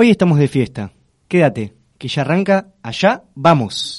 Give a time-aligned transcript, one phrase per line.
[0.00, 0.92] Hoy estamos de fiesta.
[1.26, 2.68] Quédate, que ya arranca.
[2.84, 3.98] Allá vamos.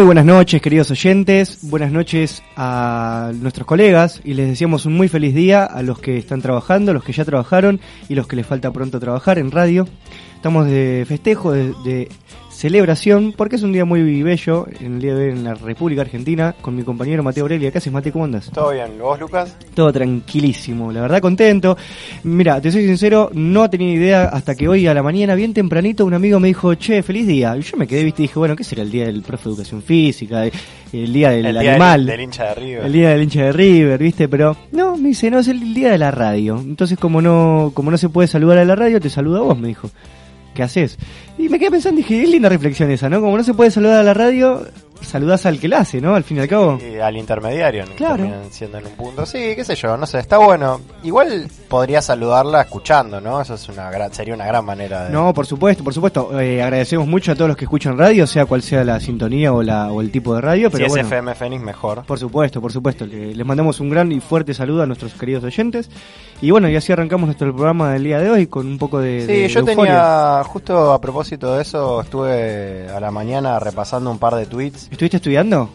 [0.00, 1.58] Muy buenas noches, queridos oyentes.
[1.60, 6.16] Buenas noches a nuestros colegas y les deseamos un muy feliz día a los que
[6.16, 9.86] están trabajando, los que ya trabajaron y los que les falta pronto trabajar en radio.
[10.36, 12.08] Estamos de festejo, de, de
[12.60, 16.02] celebración, porque es un día muy bello, en el día de hoy en la República
[16.02, 17.70] Argentina, con mi compañero Mateo Aurelia.
[17.70, 18.12] ¿Qué haces, Mateo?
[18.12, 18.50] ¿Cómo andas?
[18.52, 18.98] ¿Todo bien?
[19.00, 19.56] ¿Vos, Lucas?
[19.72, 21.78] Todo tranquilísimo, la verdad contento.
[22.22, 26.04] Mira, te soy sincero, no tenía idea hasta que hoy a la mañana, bien tempranito,
[26.04, 27.56] un amigo me dijo, che, feliz día.
[27.56, 29.50] Y yo me quedé, viste, y dije, bueno, ¿qué será el día del profe de
[29.54, 30.44] educación física?
[30.44, 32.04] El día del El día animal.
[32.04, 32.84] del, del hincha de River.
[32.84, 34.28] El día del hincha de River, ¿viste?
[34.28, 36.58] Pero no, me dice, no, es el día de la radio.
[36.60, 39.58] Entonces, como no como no se puede saludar a la radio, te saludo a vos,
[39.58, 39.88] me dijo.
[40.54, 40.98] ¿Qué haces?
[41.38, 43.20] Y me quedé pensando, dije, es linda reflexión esa, ¿no?
[43.20, 44.66] Como no se puede saludar a la radio,
[45.02, 46.14] saludás al que la hace, ¿no?
[46.14, 46.78] Al fin y al cabo.
[47.02, 47.84] Al intermediario.
[47.96, 48.26] Claro.
[48.50, 49.26] Siendo en un punto.
[49.26, 50.80] Sí, qué sé yo, no sé, está bueno.
[51.02, 53.40] Igual podría saludarla escuchando, ¿no?
[53.40, 55.10] Eso es una gran, sería una gran manera de...
[55.10, 56.38] No, por supuesto, por supuesto.
[56.40, 59.62] Eh, agradecemos mucho a todos los que escuchan radio, sea cual sea la sintonía o,
[59.62, 60.68] la, o el tipo de radio.
[60.68, 62.04] si Pero es bueno, FM Fénix, mejor.
[62.04, 63.06] Por supuesto, por supuesto.
[63.06, 65.88] Le- Les mandamos un gran y fuerte saludo a nuestros queridos oyentes.
[66.42, 69.20] Y bueno, y así arrancamos nuestro programa del día de hoy con un poco de.
[69.26, 74.10] Sí, de- yo de tenía, justo a propósito de eso, estuve a la mañana repasando
[74.10, 74.89] un par de tweets.
[74.90, 75.70] ¿Estuviste estudiando?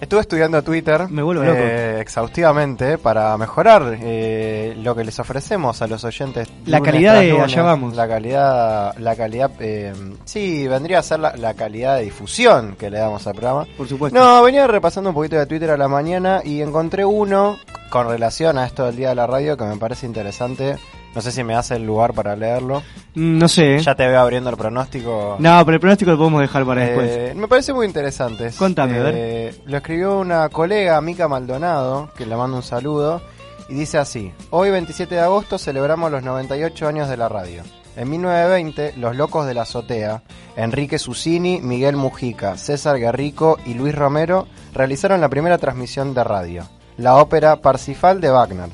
[0.00, 1.58] Estuve estudiando Twitter Me vuelvo loco.
[1.60, 6.46] eh, exhaustivamente para mejorar eh, lo que les ofrecemos a los oyentes.
[6.66, 7.44] La lunes calidad tras de lunes.
[7.52, 7.96] allá vamos.
[7.96, 9.92] La calidad, la calidad, eh,
[10.24, 13.66] sí, vendría a ser la, la calidad de difusión que le damos al programa.
[13.76, 14.16] Por supuesto.
[14.16, 17.58] No, venía repasando un poquito de Twitter a la mañana y encontré uno
[17.90, 20.76] con relación a esto del día de la radio que me parece interesante.
[21.14, 22.82] No sé si me hace el lugar para leerlo.
[23.14, 23.78] Mm, No sé.
[23.80, 25.36] Ya te veo abriendo el pronóstico.
[25.38, 27.08] No, pero el pronóstico lo podemos dejar para después.
[27.10, 28.50] Eh, me parece muy interesante.
[28.56, 29.14] Contame, a ver.
[29.16, 33.20] Eh, Lo escribió una colega, Mica Maldonado, que le mando un saludo,
[33.68, 37.62] y dice así: Hoy, 27 de agosto, celebramos los 98 años de la radio.
[37.96, 40.22] En 1920, los locos de la azotea,
[40.56, 46.62] Enrique Susini, Miguel Mujica, César Guerrico y Luis Romero realizaron la primera transmisión de radio,
[46.96, 48.68] la ópera Parsifal de Wagner,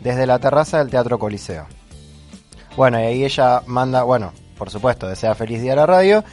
[0.00, 1.66] desde la terraza del Teatro Coliseo.
[2.76, 6.24] Bueno, y ahí ella manda, bueno, por supuesto, desea feliz día a la radio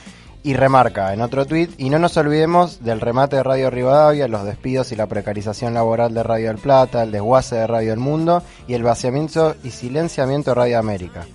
[0.43, 4.45] Y remarca en otro tuit, y no nos olvidemos del remate de Radio Rivadavia, los
[4.45, 8.43] despidos y la precarización laboral de Radio del Plata, el desguace de Radio del Mundo
[8.67, 11.25] y el vaciamiento y silenciamiento de Radio América.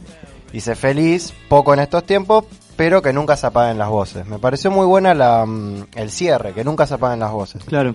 [0.53, 2.45] Dice feliz, poco en estos tiempos,
[2.77, 4.27] pero que nunca se apaguen las voces.
[4.27, 7.65] Me pareció muy buena la, mm, el cierre, que nunca se apaguen las voces.
[7.65, 7.95] Claro.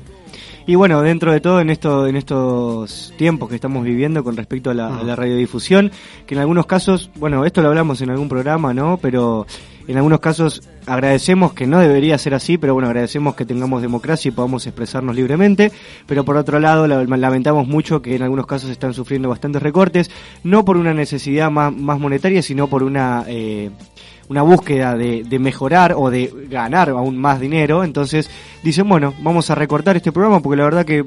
[0.67, 4.69] Y bueno, dentro de todo, en, esto, en estos tiempos que estamos viviendo con respecto
[4.69, 5.93] a la, a la radiodifusión,
[6.25, 8.99] que en algunos casos, bueno, esto lo hablamos en algún programa, ¿no?
[9.01, 9.47] Pero
[9.88, 14.30] en algunos casos agradecemos que no debería ser así, pero bueno, agradecemos que tengamos democracia
[14.30, 15.72] y podamos expresarnos libremente,
[16.06, 20.10] pero por otro lado la- lamentamos mucho que en algunos casos están sufriendo bastantes recortes,
[20.44, 23.24] no por una necesidad más, más monetaria, sino por una...
[23.28, 23.69] eh,
[24.30, 28.30] una búsqueda de, de mejorar o de ganar aún más dinero, entonces
[28.62, 31.06] dicen, bueno, vamos a recortar este programa porque la verdad que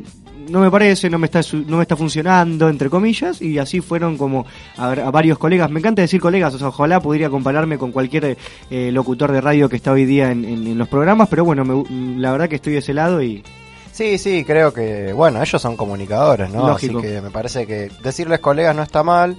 [0.51, 4.19] no me parece, no me está no me está funcionando, entre comillas, y así fueron
[4.19, 4.45] como
[4.77, 5.71] a, a varios colegas.
[5.71, 8.37] Me encanta decir colegas, o sea, ojalá pudiera compararme con cualquier
[8.71, 11.65] eh, locutor de radio que está hoy día en, en- en los programas, pero bueno,
[11.65, 13.43] me la verdad que estoy de ese lado y
[13.93, 16.67] Sí, sí, creo que, bueno, ellos son comunicadores, ¿no?
[16.69, 16.99] Lógico.
[17.01, 19.37] Así que me parece que decirles colegas no está mal.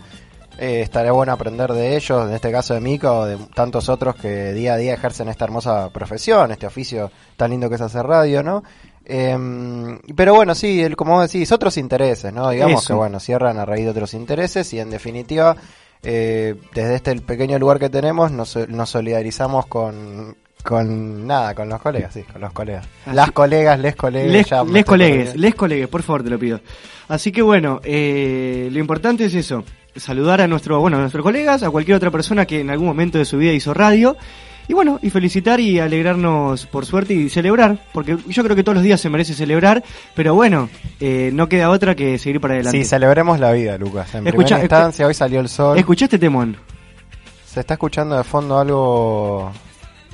[0.60, 4.16] Eh, estaría bueno aprender de ellos, en este caso de Mica o de tantos otros
[4.18, 8.06] que día a día ejercen esta hermosa profesión, este oficio tan lindo que es hacer
[8.06, 8.64] radio, ¿no?
[9.06, 12.50] Em, pero bueno, sí, el, como decís, otros intereses, ¿no?
[12.50, 12.94] Digamos Eso.
[12.94, 15.56] que, bueno, cierran a raíz de otros intereses y en definitiva,
[16.03, 21.81] eh, desde este pequeño lugar que tenemos, nos, nos solidarizamos con, con nada, con los
[21.81, 22.88] colegas, sí, con los colegas.
[23.06, 24.31] Así- Las colegas, les colegas.
[24.31, 26.59] les, ya les colegues, les colegues, por favor, te lo pido.
[27.07, 29.63] Así que bueno, eh, lo importante es eso,
[29.95, 33.18] saludar a nuestro, bueno, a nuestros colegas, a cualquier otra persona que en algún momento
[33.18, 34.15] de su vida hizo radio.
[34.68, 38.75] Y bueno, y felicitar y alegrarnos por suerte y celebrar, porque yo creo que todos
[38.75, 39.84] los días se merece celebrar,
[40.16, 40.69] pero bueno,
[41.00, 42.78] eh, no queda otra que seguir para adelante.
[42.78, 44.13] Sí, celebremos la vida, Lucas.
[44.16, 45.78] En Escucha, primera instancia, hoy salió el sol.
[45.78, 46.56] ¿Escuchaste Temón?
[47.46, 49.52] Se está escuchando de fondo algo.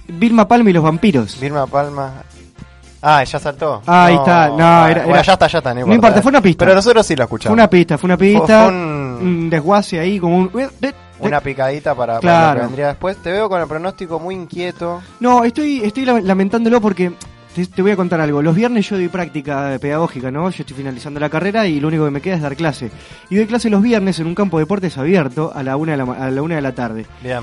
[0.08, 1.40] Vilma Palma y los vampiros.
[1.40, 2.24] Vilma Palma.
[3.02, 3.84] Ah, ya saltó.
[3.86, 4.48] Ah, ahí está.
[4.50, 5.74] No, ah, era- bueno, era- ya está, ya está.
[5.74, 6.66] No No importa, fue una pista.
[6.66, 7.54] Pero nosotros sí lo Fue escuchamos.
[7.54, 10.52] una pista, fue una pista, Fue- fue un- un desguace ahí, como un...
[11.20, 12.54] Una picadita para, para Claro.
[12.54, 13.18] lo que vendría después.
[13.18, 15.02] Te veo con el pronóstico muy inquieto.
[15.20, 17.12] No, estoy, estoy la- lamentándolo porque
[17.56, 18.42] te, te voy a contar algo.
[18.42, 20.50] Los viernes yo doy práctica pedagógica, ¿no?
[20.50, 22.92] Yo estoy finalizando la carrera y lo único que me queda es dar clase.
[23.30, 25.98] Y doy clase los viernes en un campo de deportes abierto a la una de
[25.98, 27.06] la, a la, una de la tarde.
[27.24, 27.42] Bien.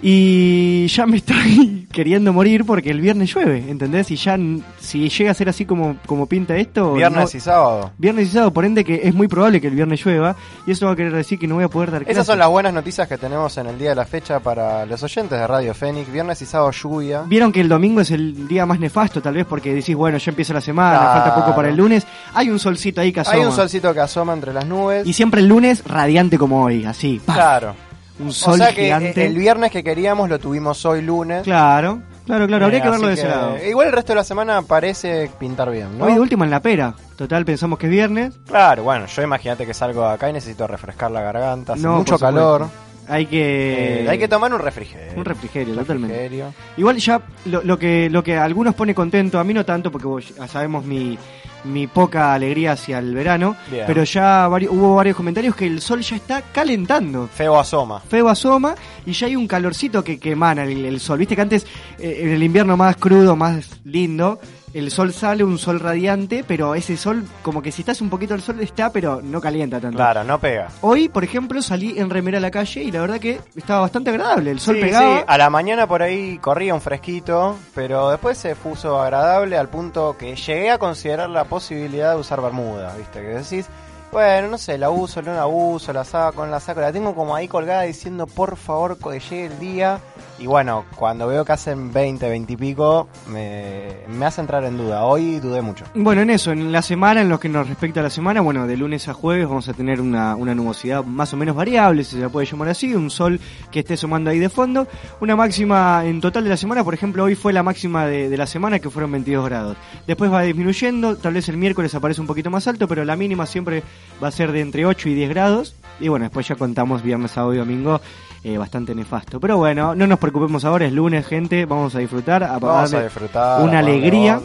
[0.00, 4.10] Y ya me estoy queriendo morir porque el viernes llueve, ¿entendés?
[4.10, 4.38] Y ya
[4.78, 6.94] si llega a ser así como, como pinta esto...
[6.94, 7.90] Viernes no- y sábado.
[7.98, 10.36] Viernes y sábado, por ende que es muy probable que el viernes llueva
[10.66, 12.12] y eso va a querer decir que no voy a poder dar clase.
[12.12, 15.02] Esas son las buenas noticias que tenemos en el día de la fecha para los
[15.02, 16.10] oyentes de Radio Fénix.
[16.12, 17.22] Viernes y sábado lluvia.
[17.26, 20.30] Vieron que el domingo es el día más nefasto, tal vez porque decís, bueno, ya
[20.30, 21.20] empieza la semana, Claro.
[21.24, 22.06] falta poco para el lunes.
[22.34, 23.36] Hay un solcito ahí que asoma.
[23.36, 25.06] Hay un solcito que asoma entre las nubes.
[25.06, 27.20] Y siempre el lunes radiante como hoy, así.
[27.24, 27.36] ¡paf!
[27.36, 27.87] Claro.
[28.20, 29.22] Un O sol sea que gigante.
[29.22, 31.42] eh, el viernes que queríamos lo tuvimos hoy lunes.
[31.44, 32.64] Claro, claro, claro.
[32.64, 33.56] Habría Eh, que verlo de ese que- lado.
[33.64, 36.04] Igual el resto de la semana parece pintar bien, ¿no?
[36.06, 36.94] Hoy de última en la pera.
[37.16, 38.34] Total, pensamos que es viernes.
[38.46, 42.16] Claro, bueno, yo imagínate que salgo acá y necesito refrescar la garganta, hace No, mucho
[42.18, 42.70] supuesto.
[43.08, 44.02] Hay que.
[44.04, 45.12] Eh, hay que tomar un refrigerio.
[45.16, 46.14] Un refrigerio, totalmente.
[46.14, 46.54] Refrigerio.
[46.76, 49.90] Igual ya lo, lo que lo que a algunos pone contento, a mí no tanto
[49.90, 51.18] porque vos ya sabemos mi,
[51.64, 53.84] mi poca alegría hacia el verano, Bien.
[53.86, 57.28] pero ya vari- hubo varios comentarios que el sol ya está calentando.
[57.32, 58.00] Feo asoma.
[58.00, 58.74] Feo asoma
[59.06, 61.18] y ya hay un calorcito que, que emana el, el sol.
[61.18, 61.66] Viste que antes,
[61.98, 64.38] eh, en el invierno más crudo, más lindo,
[64.74, 68.34] el sol sale, un sol radiante, pero ese sol, como que si estás un poquito
[68.34, 69.96] al sol, está, pero no calienta tanto.
[69.96, 70.68] Claro, no pega.
[70.82, 74.10] Hoy, por ejemplo, salí en remera a la calle y la verdad que estaba bastante
[74.10, 74.50] agradable.
[74.50, 75.18] El sol Sí, pegaba.
[75.18, 79.68] sí, a la mañana por ahí corría un fresquito, pero después se puso agradable al
[79.68, 83.20] punto que llegué a considerar la posibilidad de usar bermuda, ¿viste?
[83.20, 83.66] Que decís,
[84.10, 87.14] bueno, no sé, la uso, no la uso, la saco, no la saco, la tengo
[87.14, 90.00] como ahí colgada diciendo, por favor, que llegue el día.
[90.38, 94.78] Y bueno, cuando veo que hacen 20, 20 y pico, me, me hace entrar en
[94.78, 95.04] duda.
[95.04, 95.84] Hoy dudé mucho.
[95.94, 98.66] Bueno, en eso, en la semana, en lo que nos respecta a la semana, bueno,
[98.66, 102.16] de lunes a jueves vamos a tener una, una nubosidad más o menos variable, si
[102.16, 103.40] se la puede llamar así, un sol
[103.72, 104.86] que esté sumando ahí de fondo.
[105.20, 108.36] Una máxima en total de la semana, por ejemplo, hoy fue la máxima de, de
[108.36, 109.76] la semana que fueron 22 grados.
[110.06, 113.44] Después va disminuyendo, tal vez el miércoles aparece un poquito más alto, pero la mínima
[113.44, 113.82] siempre
[114.22, 115.74] va a ser de entre 8 y 10 grados.
[116.00, 118.00] Y bueno, después ya contamos viernes, sábado y domingo.
[118.44, 119.40] eh, bastante nefasto.
[119.40, 123.02] Pero bueno, no nos preocupemos ahora, es lunes, gente, vamos a disfrutar, a Vamos a
[123.02, 123.60] disfrutar.
[123.62, 124.40] una alegría.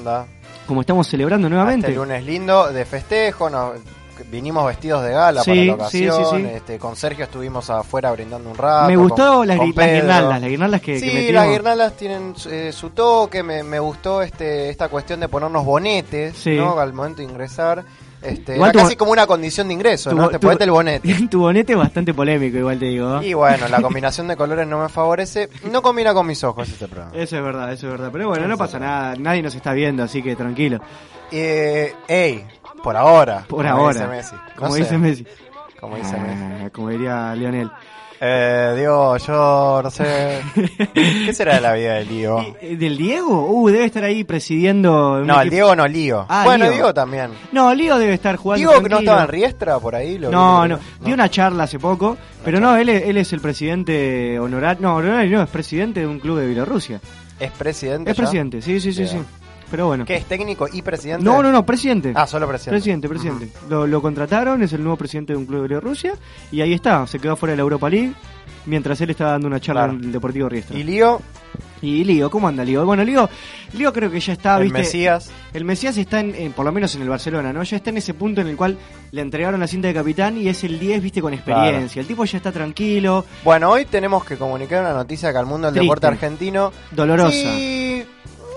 [0.65, 1.87] como estamos celebrando nuevamente.
[1.87, 3.73] Este lunes lindo de festejo, nos,
[4.31, 6.15] vinimos vestidos de gala Sí, para la ocasión.
[6.15, 6.45] sí, sí.
[6.55, 8.87] Este, con Sergio estuvimos afuera brindando un rato.
[8.87, 12.33] Me con- gustó las, con las guirnaldas, las guirnaldas que, Sí, que las guirnaldas tienen
[12.49, 17.25] eh, su toque, me, me gustó este esta cuestión de ponernos bonetes al momento de
[17.25, 17.83] ingresar.
[18.23, 20.29] Este, Igual era casi como una condición de ingreso, tu- ¿no?
[20.29, 21.13] Te tu- ponete el bonete.
[21.29, 23.21] tu bonete es bastante polémico, igual te digo.
[23.21, 25.49] Y bueno, la combinación de colores no me favorece.
[25.71, 27.11] No combina con mis ojos este programa.
[27.15, 28.09] Eso es verdad, eso es verdad.
[28.11, 30.79] Pero bueno, no pasa nada, nadie nos está viendo, así que tranquilo.
[31.31, 32.45] Eh, ey,
[32.83, 33.43] por ahora.
[33.47, 33.93] Por como ahora.
[34.01, 34.35] Dice Messi.
[34.35, 35.27] No Como sé, dice Messi.
[35.79, 36.63] Como dice Messi.
[36.65, 37.69] Ah, como diría Lionel.
[38.25, 40.39] Eh, Diego, yo no sé.
[40.93, 42.37] ¿Qué será de la vida de Lío?
[42.61, 43.47] ¿Y- ¿Del Diego?
[43.49, 45.19] Uh, debe estar ahí presidiendo.
[45.25, 46.25] No, el equipo- Diego no, Lío.
[46.29, 46.73] Ah, bueno, Lío.
[46.73, 47.31] Diego también.
[47.51, 48.59] No, Lío debe estar jugando.
[48.59, 49.11] Diego que no tranquilo.
[49.11, 50.17] estaba en Riestra por ahí.
[50.17, 52.15] Lo No, vi, no, dio una charla hace poco,
[52.45, 56.07] pero no, él, es- él es el presidente honorario, no, honorario no, es presidente de
[56.07, 57.01] un club de Bielorrusia.
[57.41, 58.11] Es presidente.
[58.11, 58.23] Es ya?
[58.23, 59.17] presidente, sí, sí, sí, sí.
[59.73, 60.05] Pero bueno.
[60.05, 61.25] ¿Qué es técnico y presidente?
[61.25, 62.13] No, no, no, presidente.
[62.15, 62.75] Ah, solo presidente.
[62.75, 63.49] Presidente, presidente.
[63.67, 66.13] Lo, lo contrataron, es el nuevo presidente de un club de Bielorrusia
[66.51, 68.13] y ahí está, se quedó fuera de la Europa League
[68.67, 69.97] mientras él estaba dando una charla Claro.
[69.97, 70.77] en el Deportivo Riestra.
[70.77, 71.19] Y Lío,
[71.81, 72.85] Y Lío, ¿cómo anda Lío?
[72.85, 73.27] Bueno, Lío,
[73.73, 74.77] Lío creo que ya está, el ¿viste?
[74.77, 75.31] Mesías.
[75.53, 77.61] El Mesías está, en, en- por lo menos en el Barcelona, ¿no?
[77.63, 78.77] Ya está en ese punto en el cual
[79.11, 81.99] le entregaron la cinta de capitán y es el 10, viste, con experiencia.
[81.99, 85.67] El tipo ya está tranquilo, Bueno, hoy tenemos que comunicar una noticia que al mundo
[85.67, 85.83] del Triste.
[85.85, 86.71] deporte argentino.
[86.91, 87.31] dolorosa.
[87.31, 87.82] Sí,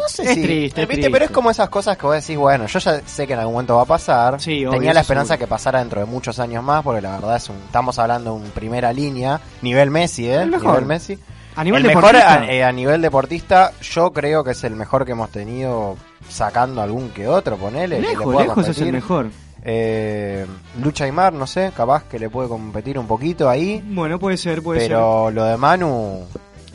[0.06, 0.42] no sé Es si.
[0.42, 0.86] triste, ¿viste?
[0.86, 1.10] triste.
[1.10, 3.54] Pero es como esas cosas que vos decís, bueno, yo ya sé que en algún
[3.54, 4.40] momento va a pasar.
[4.40, 5.46] Sí, obvio, Tenía la esperanza seguro.
[5.46, 7.56] que pasara dentro de muchos años más, porque la verdad es un.
[7.56, 10.42] Estamos hablando de un primera línea, nivel Messi, ¿eh?
[10.42, 10.68] El mejor.
[10.74, 11.18] Nivel Messi.
[11.56, 14.76] A nivel el mejor deportista, a, eh, a nivel deportista, yo creo que es el
[14.76, 15.96] mejor que hemos tenido
[16.28, 17.96] sacando algún que otro, ponele.
[17.96, 19.30] que le lejos, lejos es el mejor.
[19.68, 20.46] Eh,
[20.82, 23.82] Lucha Aymar, no sé, capaz que le puede competir un poquito ahí.
[23.84, 24.90] Bueno, puede ser, puede ser.
[24.90, 26.24] Pero lo de Manu,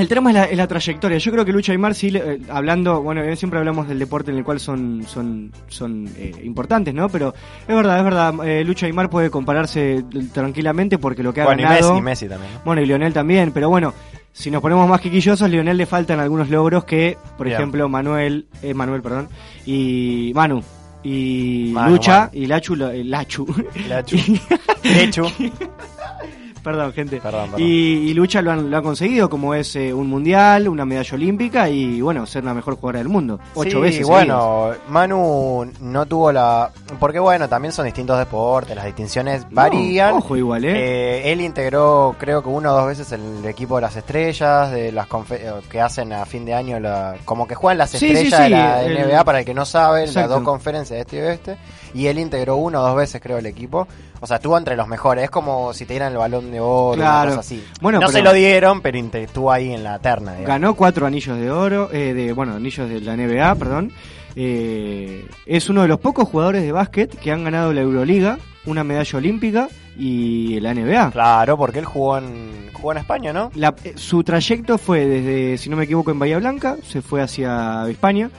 [0.02, 1.18] El tema es la, es la trayectoria.
[1.20, 4.38] Yo creo que Lucha Aymar, sí, eh, hablando, bueno, eh, siempre hablamos del deporte en
[4.38, 7.08] el cual son son son eh, importantes, ¿no?
[7.08, 7.36] Pero
[7.68, 8.34] es verdad, es verdad.
[8.48, 10.04] eh, Lucha Aymar puede compararse
[10.34, 11.94] tranquilamente porque lo que ha bueno, y ganado.
[11.94, 12.52] Messi, Messi también.
[12.54, 12.62] ¿no?
[12.66, 13.94] Bueno, y Lionel también, pero bueno,
[14.34, 17.58] si nos ponemos más quisquillosos, Lionel le faltan algunos logros que, por Bien.
[17.60, 19.30] ejemplo, Manuel, eh, Manuel, perdón,
[19.68, 20.64] y Manu,
[21.04, 22.30] y Manu, Lucha, Manu.
[22.34, 23.46] y Lachu, Lachu,
[23.88, 24.18] Lachu.
[24.84, 25.26] Lechu.
[26.64, 27.62] perdón, gente, Perdón, perdón.
[27.68, 31.16] Y, y Lucha lo han, lo han conseguido, como es eh, un mundial, una medalla
[31.16, 34.08] olímpica y, bueno, ser la mejor jugadora del mundo, ocho sí, veces.
[34.08, 36.72] bueno, Manu no tuvo la...
[37.00, 40.12] Porque bueno, también son distintos deportes, las distinciones varían.
[40.12, 40.72] No, ojo igual, ¿eh?
[40.76, 44.92] Eh, él integró, creo que una o dos veces el equipo de las estrellas, de
[44.92, 47.98] las confe- eh, que hacen a fin de año, la, como que juegan las Sí,
[48.08, 51.02] estrellas sí, de la el- NBA, para el que no sabe, las dos conferencias de
[51.02, 51.58] este y oeste.
[51.94, 53.88] Y él integró una o dos veces, creo, el equipo.
[54.20, 55.24] O sea, estuvo entre los mejores.
[55.26, 57.32] Es como si te dieran el balón de oro, Claro.
[57.32, 57.64] una cosa así.
[57.82, 60.32] Bueno, no pero- se lo dieron, pero estuvo ahí en la terna.
[60.32, 60.48] digamos.
[60.48, 63.92] Ganó cuatro anillos de oro, eh, de bueno, anillos de la NBA, perdón.
[64.36, 68.84] Eh, es uno de los pocos jugadores de básquet que han ganado la Euroliga, una
[68.84, 69.68] medalla olímpica
[69.98, 71.12] y la NBA.
[71.12, 73.52] Claro, porque él jugó en, jugó en España, ¿no?
[73.56, 77.22] La- eh, su trayecto fue desde, si no me equivoco, en Bahía Blanca, se fue
[77.22, 78.30] hacia España.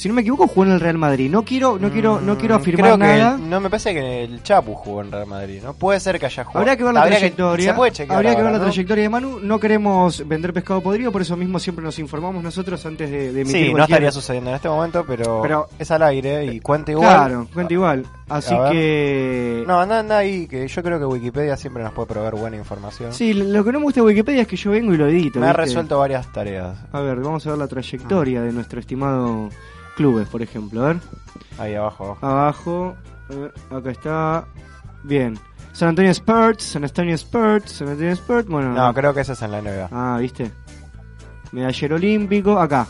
[0.00, 1.30] Si no me equivoco, jugó en el Real Madrid.
[1.30, 3.34] No quiero, no quiero, no quiero Mm, afirmar creo que nada.
[3.34, 5.74] el- no me parece que el Chapu jugó en Real Madrid, ¿no?
[5.74, 6.60] Puede ser que haya jugado.
[6.60, 7.70] Habría que ver la Habría trayectoria.
[7.70, 8.64] se puede chequear habría que ver la ¿no?
[8.64, 9.40] trayectoria de Manu.
[9.40, 13.40] No queremos vender pescado podrido, por eso mismo siempre nos informamos nosotros antes de, de
[13.42, 16.92] emitir Sí, no estaría sucediendo en este momento, pero, Pero- es al aire y cuenta
[16.92, 17.06] igual.
[17.16, 18.06] Claro, cuenta igual.
[18.30, 19.64] Así que.
[19.66, 23.12] No, anda, anda ahí, que yo creo que Wikipedia siempre nos puede proveer buena información.
[23.12, 25.40] Sí, lo que no me gusta de Wikipedia es que yo vengo y lo edito.
[25.40, 26.78] Me ha resuelto varias tareas.
[26.90, 29.50] A ver, vamos a ver la trayectoria de nuestro estimado
[29.96, 30.84] clubes, por ejemplo.
[30.84, 30.96] A ver,
[31.58, 32.16] Ahí abajo.
[32.20, 32.96] abajo.
[33.70, 34.44] acá está.
[35.02, 35.38] Bien.
[35.72, 38.46] San Antonio Spurs, San Antonio Spurs, San Antonio Spurs.
[38.46, 39.88] Bueno, No, creo que ese es en la NBA.
[39.92, 40.50] Ah, ¿viste?
[41.52, 42.86] Medallero olímpico, acá.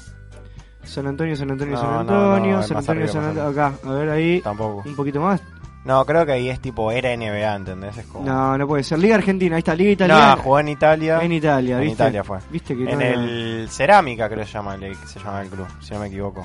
[0.83, 3.73] San Antonio, San Antonio, No, San Antonio, no, San Antonio, arriba, San más Antonio, acá.
[3.89, 4.41] A ver ahí.
[4.41, 4.83] Tampoco.
[4.89, 5.43] Un poquito más.
[5.85, 7.97] No, creo que ahí es tipo, era NBA, ¿entendés?
[7.97, 8.27] Es como...
[8.27, 8.99] No, no puede ser.
[8.99, 10.37] Liga Argentina, ahí está, Liga Italiana.
[10.37, 11.21] No, jugó en Italia.
[11.23, 11.89] En Italia, En.
[11.89, 12.39] Italia fue.
[12.51, 15.49] ¿Viste que En no era- el Cerámica, creo que se llama, el, se llama el
[15.49, 16.45] club, si no me equivoco.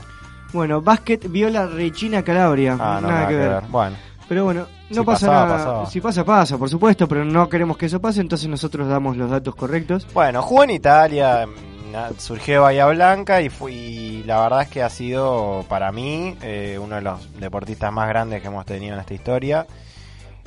[0.55, 2.77] Bueno, básquet Viola Regina Calabria.
[2.79, 3.61] Ah, no, nada, que ver.
[3.67, 3.95] Bueno,
[4.29, 5.57] Pero bueno, no Si pasa pasaba, nada.
[5.57, 5.85] pasaba.
[5.87, 9.29] Si pasa, pasa, por supuesto, pero no queremos que eso pase, entonces nosotros damos los
[9.29, 10.07] datos correctos.
[10.13, 11.45] bueno, jugó en Italia,
[12.17, 16.79] surgió Bahía Blanca y, fue, y la verdad es que ha sido para mí eh,
[16.81, 19.67] uno de los deportistas más grandes que hemos tenido en esta historia.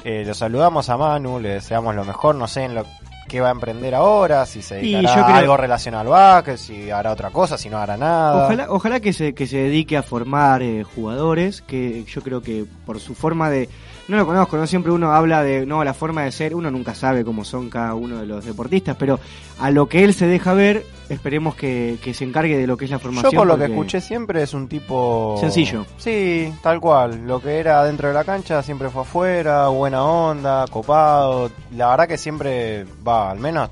[0.05, 2.87] Eh, lo saludamos a Manu, le deseamos lo mejor, no sé en lo
[3.29, 6.57] que va a emprender ahora, si se dedicará yo a creo- algo relacionado al básquet,
[6.57, 8.47] si hará otra cosa, si no hará nada.
[8.47, 12.65] Ojalá, ojalá que se, que se dedique a formar eh, jugadores, que yo creo que
[12.87, 13.69] por su forma de...
[14.09, 16.95] No lo conozco, no siempre uno habla de, no, la forma de ser, uno nunca
[16.95, 19.21] sabe cómo son cada uno de los deportistas, pero
[19.61, 22.87] a lo que él se deja ver, esperemos que, que se encargue de lo que
[22.87, 23.31] es la formación.
[23.31, 25.37] Yo por lo que escuché siempre es un tipo...
[25.39, 25.85] Sencillo.
[25.99, 27.27] Sí, tal cual.
[27.27, 31.51] Lo que era dentro de la cancha siempre fue afuera, buena onda, copado.
[31.77, 33.69] La verdad que siempre va, al menos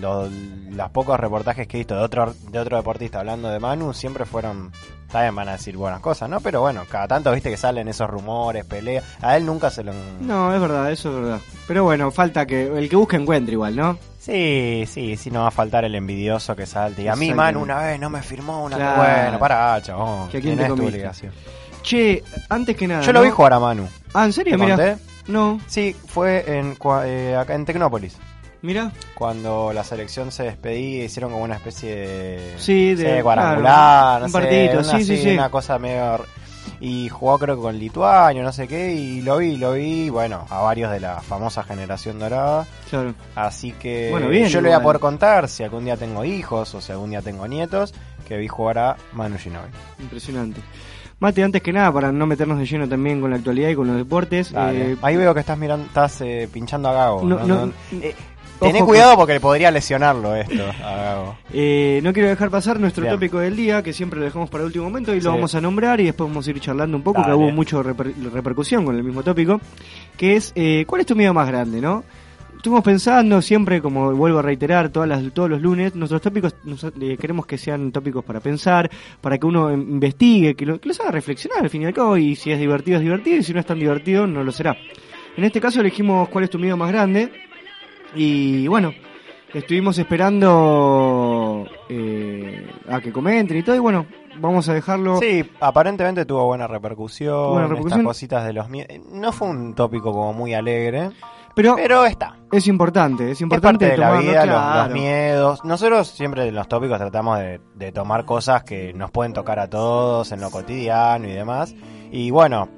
[0.00, 0.28] lo-
[0.70, 4.24] los pocos reportajes que he visto de otro, de otro deportista hablando de Manu siempre
[4.26, 4.70] fueron,
[5.10, 6.40] también van a decir buenas cosas, ¿no?
[6.40, 9.92] Pero bueno, cada tanto viste que salen esos rumores, peleas, a él nunca se lo...
[10.20, 11.40] No, es verdad, eso es verdad.
[11.66, 13.98] Pero bueno, falta que el que busque encuentre igual, ¿no?
[14.18, 17.02] Sí, sí, sí, no va a faltar el envidioso que salte.
[17.02, 17.32] Y a mí.
[17.32, 18.76] Manu una vez no me firmó una...
[18.76, 19.02] Claro.
[19.02, 21.32] Bueno, para, chabón, Que te tenés tu obligación.
[21.82, 23.00] Che, antes que nada.
[23.02, 23.24] Yo lo ¿no?
[23.24, 23.88] vi jugar a Manu.
[24.12, 24.58] Ah, ¿en serio?
[24.58, 24.98] ¿Te Mira.
[25.28, 28.16] No, Sí, fue en, eh, acá en Tecnópolis.
[28.62, 28.90] Mira.
[29.14, 32.54] Cuando la selección se despedía, hicieron como una especie de.
[32.58, 35.30] Sí, de- sé, cuadrangular, claro, no un sé, partidito, una, sí, sí, sí.
[35.34, 36.24] Una cosa medio.
[36.80, 40.46] Y jugó, creo que con Lituania, no sé qué, y lo vi, lo vi, bueno,
[40.48, 42.66] a varios de la famosa generación dorada.
[42.88, 43.14] Claro.
[43.34, 46.74] Así que Bueno, bien, yo le voy a poder contar si algún día tengo hijos
[46.74, 47.94] o si algún día tengo nietos,
[48.28, 49.72] que vi jugar a Manu Ginóbili.
[49.98, 50.60] Impresionante.
[51.18, 53.88] Mate, antes que nada, para no meternos de lleno también con la actualidad y con
[53.88, 54.52] los deportes.
[54.56, 57.22] Eh, Ahí veo que estás mirando, estás eh, pinchando a Gago.
[57.24, 57.38] ¿no?
[57.44, 58.14] no, No- eh,
[58.60, 60.64] Tené cuidado porque podría lesionarlo esto.
[61.52, 63.14] Eh, no quiero dejar pasar nuestro Bien.
[63.14, 65.24] tópico del día, que siempre lo dejamos para el último momento y Sí.
[65.26, 67.32] lo vamos a nombrar y después vamos a ir charlando un poco, Dale.
[67.32, 69.60] que hubo mucho reper- repercusión con el mismo tópico,
[70.16, 72.02] que es, eh, ¿cuál es tu miedo más grande, no?
[72.56, 76.82] Estuvimos pensando siempre, como vuelvo a reiterar todas las, todos los lunes, nuestros tópicos nos-
[76.84, 80.98] eh, queremos que sean tópicos para pensar, para que uno investigue, que, lo- que los
[80.98, 83.54] haga reflexionar al fin y al cabo, y si es divertido es divertido, y si
[83.54, 84.76] no es tan divertido no lo será.
[85.36, 87.30] En este caso elegimos cuál es tu miedo más grande,
[88.14, 88.92] y bueno,
[89.54, 94.06] estuvimos esperando eh, a que comenten y todo, y bueno,
[94.40, 95.18] vamos a dejarlo...
[95.18, 97.50] Sí, aparentemente tuvo buena repercusión.
[97.52, 98.00] Buena repercusión.
[98.00, 98.66] Estas cositas de los.
[99.10, 101.10] No fue un tópico como muy alegre,
[101.54, 102.36] pero pero está.
[102.52, 105.64] es importante, es Es importante parte de la vida, los- miedos.
[105.64, 109.68] Nosotros siempre en los tópicos tratamos de, de tomar cosas que nos pueden tocar a
[109.68, 111.74] todos en lo cotidiano y demás.
[112.12, 112.68] Y bueno,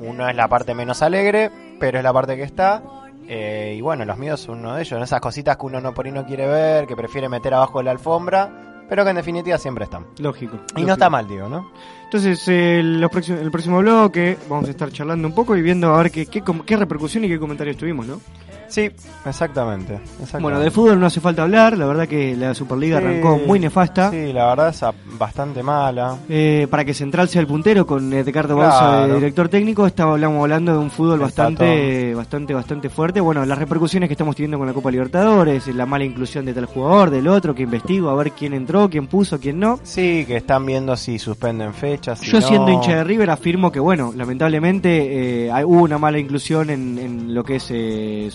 [0.00, 2.82] uno es la parte menos alegre, pero es la parte que está.
[3.28, 5.02] Eh, y bueno, los miedos son uno de ellos.
[5.02, 7.84] Esas cositas que uno no por ahí no quiere ver, que prefiere meter abajo de
[7.84, 10.06] la alfombra, pero que en definitiva siempre están.
[10.18, 10.56] Lógico.
[10.56, 10.86] Y lógico.
[10.86, 11.70] no está mal, digo, ¿no?
[12.04, 15.92] Entonces, eh, los próximos- el próximo bloque vamos a estar charlando un poco y viendo
[15.92, 18.20] a ver qué, qué, qué repercusión y qué comentarios tuvimos, ¿no?
[18.68, 18.90] Sí,
[19.24, 19.94] exactamente.
[19.94, 20.42] exactamente.
[20.42, 23.58] Bueno, de fútbol no hace falta hablar, la verdad que la Superliga Sí, arrancó muy
[23.58, 24.10] nefasta.
[24.10, 24.80] Sí, la verdad es
[25.18, 26.16] bastante mala.
[26.28, 28.70] Eh, para que Central sea el puntero con Edgardo Claro.
[28.70, 33.20] Bausa de director técnico, estábamos hablando de un fútbol bastante, bastante, bastante fuerte.
[33.20, 36.66] Bueno, las repercusiones que estamos teniendo con la Copa Libertadores, la mala inclusión de tal
[36.66, 39.78] jugador, del otro, que investigo a ver quién entró, quién puso, quién no.
[39.82, 42.18] Sí, que están viendo si suspenden fechas.
[42.18, 42.46] si Yo no.
[42.46, 47.34] siendo hincha de River afirmo que, bueno, lamentablemente eh, hubo una mala inclusión en, en
[47.34, 48.28] lo que es eh,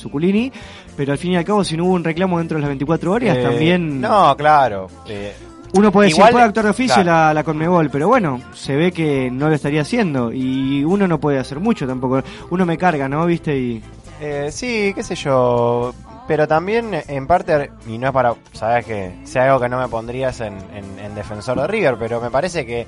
[0.96, 3.12] Pero al fin y al cabo si no hubo un reclamo dentro de las 24
[3.12, 4.88] horas, Eh, también No, claro.
[5.08, 5.34] eh,
[5.74, 7.10] uno puede decir, igual- puede actuar de oficio claro.
[7.12, 11.18] la, la Conmebol, pero bueno, se ve que no lo estaría haciendo y uno no
[11.20, 12.22] puede hacer mucho tampoco.
[12.50, 13.26] Uno me carga, ¿no?
[13.26, 13.58] ¿Viste?
[13.58, 13.82] Y
[14.20, 15.94] eh, sí, qué sé yo.
[16.32, 18.34] Pero también, en parte, y no es para.
[18.54, 22.22] Sabes que hay algo que no me pondrías en, en- en defensor de River, pero
[22.22, 22.88] me parece que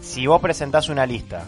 [0.00, 1.44] si vos presentás una lista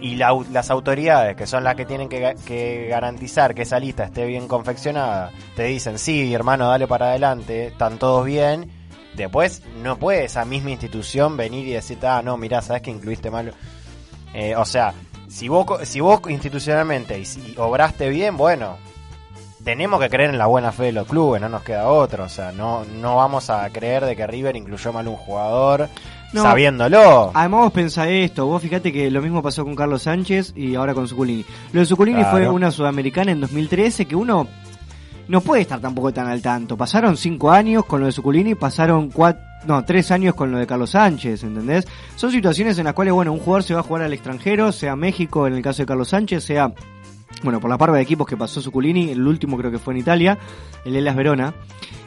[0.00, 3.78] y la las autoridades, que son las que tienen que, ga- que garantizar que esa
[3.78, 8.68] lista esté bien confeccionada, te dicen, sí, hermano, dale para adelante, están todos bien.
[9.14, 13.30] Después no puede esa misma institución venir y decirte, ah, no, mirá, sabes que incluiste
[13.30, 13.54] mal.
[14.34, 14.92] Eh, o sea,
[15.28, 18.76] si vos, si vos institucionalmente y si obraste bien, bueno,
[19.64, 22.24] tenemos que creer en la buena fe de los clubes, no nos queda otro.
[22.24, 25.88] O sea, no, no vamos a creer de que River incluyó mal un jugador
[26.32, 26.42] No.
[26.42, 27.30] sabiéndolo.
[27.34, 30.94] además vos pensá esto, vos fíjate que lo mismo pasó con Carlos Sánchez y ahora
[30.94, 31.44] con Suculini.
[31.72, 32.30] Lo de Suculini Claro.
[32.30, 34.46] fue una sudamericana en 2013 que uno
[35.28, 36.76] no puede estar tampoco tan al tanto.
[36.76, 40.66] Pasaron cinco años con lo de Suculini, pasaron cuatro, no, tres años con lo de
[40.66, 41.86] Carlos Sánchez, ¿entendés?
[42.16, 44.96] Son situaciones en las cuales, bueno, un jugador se va a jugar al extranjero, sea
[44.96, 46.72] México en el caso de Carlos Sánchez, sea,
[47.42, 50.00] bueno, por la parva de equipos que pasó Suculini, el último creo que fue en
[50.00, 50.38] Italia,
[50.84, 51.54] el Elas Verona.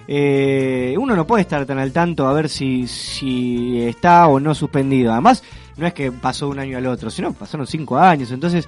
[0.08, 4.54] Eh, uno no puede estar tan al tanto a ver si, si está o no
[4.54, 5.12] suspendido.
[5.12, 5.44] Además,
[5.78, 8.32] no es que pasó un año al otro, sino pasaron cinco años.
[8.32, 8.68] Entonces,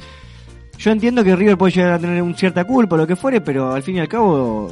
[0.78, 3.74] yo entiendo que River puede llegar a tener un cierta culpa lo que fuere, pero
[3.74, 4.72] al fin y al cabo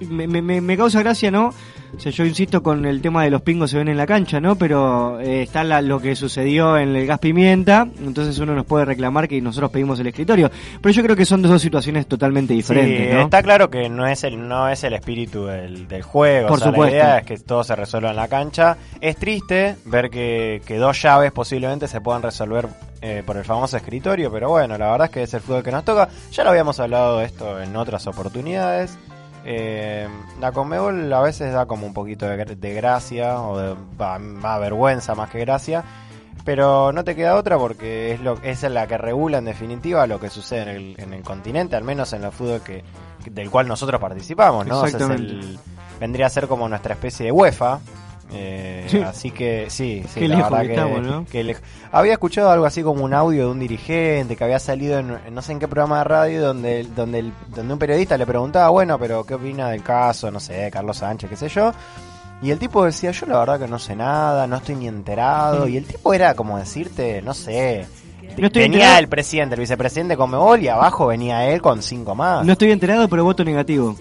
[0.00, 1.52] me, me- me- causa gracia, ¿no?
[1.96, 4.40] O sea, yo insisto con el tema de los pingos se ven en la cancha,
[4.40, 4.56] ¿no?
[4.56, 8.84] Pero eh, está la- lo que sucedió en el gas pimienta, entonces uno nos puede
[8.84, 10.50] reclamar que nosotros pedimos el escritorio.
[10.82, 13.20] Pero yo creo que son dos situaciones totalmente diferentes, Sí, ¿no?
[13.22, 16.48] está claro que no es el no es el espíritu del, del juego.
[16.48, 16.96] Por o sea, supuesto.
[16.96, 18.76] La idea es que todo se resuelva en la cancha.
[19.00, 22.66] Es triste ver que, que dos llaves posiblemente se puedan resolver
[23.00, 25.70] eh, por el famoso escritorio, pero bueno, la verdad es que es el fútbol que
[25.70, 26.08] nos toca.
[26.32, 28.98] Ya lo habíamos hablado de esto en otras oportunidades.
[29.48, 30.08] Eh,
[30.40, 34.58] la Conmebol a veces da como un poquito de, de gracia o de va, va,
[34.58, 35.84] vergüenza más que gracia.
[36.44, 40.18] Pero no te queda otra porque es lo es la que regula en definitiva lo
[40.18, 42.82] que sucede en el, en el continente, al menos en el fútbol que
[43.30, 44.78] del cual nosotros participamos, ¿no?
[44.78, 45.32] O sea, es Exactamente.
[45.32, 45.58] el,
[46.00, 47.78] vendría a ser como nuestra especie de UEFA.
[48.32, 48.98] Eh, Sí.
[48.98, 51.24] Así que sí, sí, Qué la lejos verdad que estamos, ¿no?
[51.26, 51.60] que lej-
[51.92, 55.34] Había escuchado algo así como un audio de un dirigente que había salido en, en
[55.34, 58.68] no sé en qué programa de radio donde, donde, el- donde un periodista le preguntaba,
[58.70, 60.30] bueno, pero ¿qué opina del caso?
[60.30, 61.72] No sé, Carlos Sánchez, qué sé yo.
[62.42, 65.66] Y el tipo decía, yo la verdad que no sé nada, no estoy ni enterado.
[65.68, 67.86] Y el tipo era como decirte, no sé.
[68.36, 68.98] No estoy venía enterado.
[68.98, 72.44] el presidente, el vicepresidente Comebol y abajo venía él con cinco más.
[72.44, 73.96] No estoy enterado, pero voto negativo.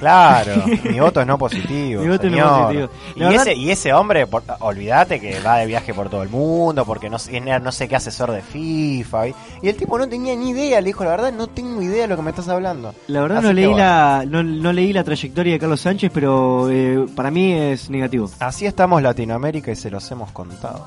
[0.00, 2.02] Claro, mi voto es no positivo.
[2.02, 2.88] Mi voto es no positivo.
[3.14, 6.28] Y, verdad- ese, y ese hombre, por- olvídate que va de viaje por todo el
[6.28, 7.18] mundo, porque no,
[7.60, 9.28] no sé qué asesor de FIFA.
[9.28, 12.02] Y, y el tipo no tenía ni idea, le dijo, la verdad no tengo idea
[12.02, 12.94] de lo que me estás hablando.
[13.06, 13.78] La verdad Así no leí bueno.
[13.78, 18.28] la no, no leí la trayectoria de Carlos Sánchez, pero eh, para mí es negativo.
[18.40, 20.86] Así estamos Latinoamérica y se los hemos contado.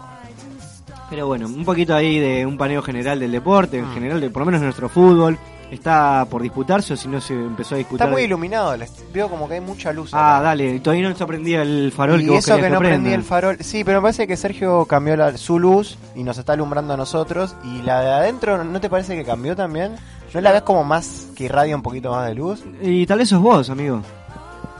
[1.10, 3.86] Pero bueno, un poquito ahí de un paneo general del deporte, Mm.
[3.86, 5.38] en general, de, por lo menos nuestro fútbol.
[5.73, 8.07] Está por disputarse o si no se empezó a disputar.
[8.07, 8.75] Está muy iluminado,
[9.13, 10.12] veo como que hay mucha luz.
[10.13, 10.43] Ah, acá.
[10.49, 12.79] dale, todavía no se prendía el farol y que vos eso que no prenda.
[12.97, 13.57] prendí el farol.
[13.62, 16.97] Sí, pero me parece que Sergio cambió la- su luz y nos está alumbrando a
[16.97, 17.55] nosotros.
[17.63, 19.95] Y la de adentro, ¿no te parece que cambió también?
[20.33, 22.63] ¿No la ves como más que irradia un poquito más de luz?
[22.81, 24.01] Y tal vez sos vos, amigo.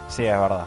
[0.08, 0.66] Sí, es verdad.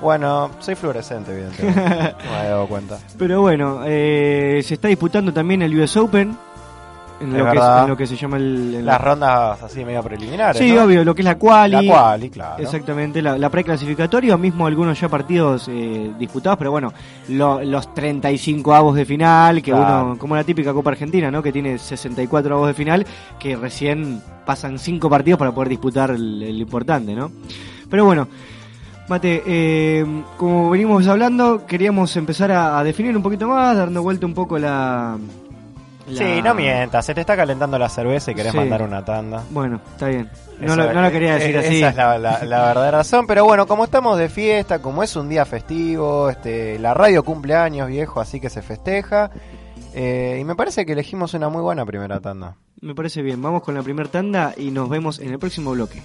[0.00, 1.80] Bueno, soy fluorescente, evidentemente.
[2.24, 2.98] no me había dado cuenta.
[3.18, 6.36] Pero bueno, eh, se está disputando también el US Open.
[7.20, 7.82] En lo, que, es- verdad.
[7.84, 8.84] en lo que se llama el...
[8.84, 10.56] Las rondas así medio preliminares.
[10.60, 10.84] Sí, ¿no?
[10.84, 11.86] obvio, lo que es la quali.
[11.86, 12.62] La quali, claro.
[12.62, 16.92] Exactamente, la, la preclasificatoria, mismo algunos ya partidos eh, disputados, pero bueno,
[17.28, 20.06] lo- los 35 avos de final, que Claro.
[20.06, 21.42] uno, como la típica Copa Argentina, ¿no?
[21.42, 23.06] Que tiene 64 avos de final,
[23.38, 27.30] que recién pasan 5 partidos para poder disputar el, el importante, ¿no?
[27.90, 28.28] Pero bueno,
[29.08, 30.06] Mate, eh,
[30.36, 34.56] como venimos hablando, queríamos empezar a, a definir un poquito más, dando vuelta un poco
[34.56, 35.18] la...
[36.08, 38.58] la- Sí, no mientas, se te está calentando la cerveza y querés Sí.
[38.58, 39.42] mandar una tanda.
[39.50, 40.28] Bueno, está bien.
[40.58, 41.76] No, Esa- lo, no lo quería decir eh, así.
[41.78, 43.26] Esa es la, la- la verdadera razón.
[43.26, 47.54] Pero bueno, como estamos de fiesta, como es un día festivo, este, la radio cumple
[47.54, 49.30] años, viejo, así que se festeja.
[49.92, 52.54] eh, y me parece que elegimos una muy buena primera tanda.
[52.80, 53.42] Me parece bien.
[53.42, 56.00] Vamos con la primera tanda y nos vemos en el próximo bloque.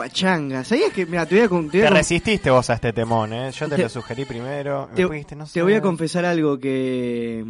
[0.00, 0.64] Pachanga?
[0.64, 2.74] ¿Sabías que, mira, te voy a, con- te voy a Te con- resististe vos a
[2.74, 3.50] este temón, ¿eh?
[3.52, 4.88] Yo te, Te- lo sugerí primero.
[4.90, 5.62] me te, fuiste, no te sé.
[5.62, 7.44] voy a confesar algo que...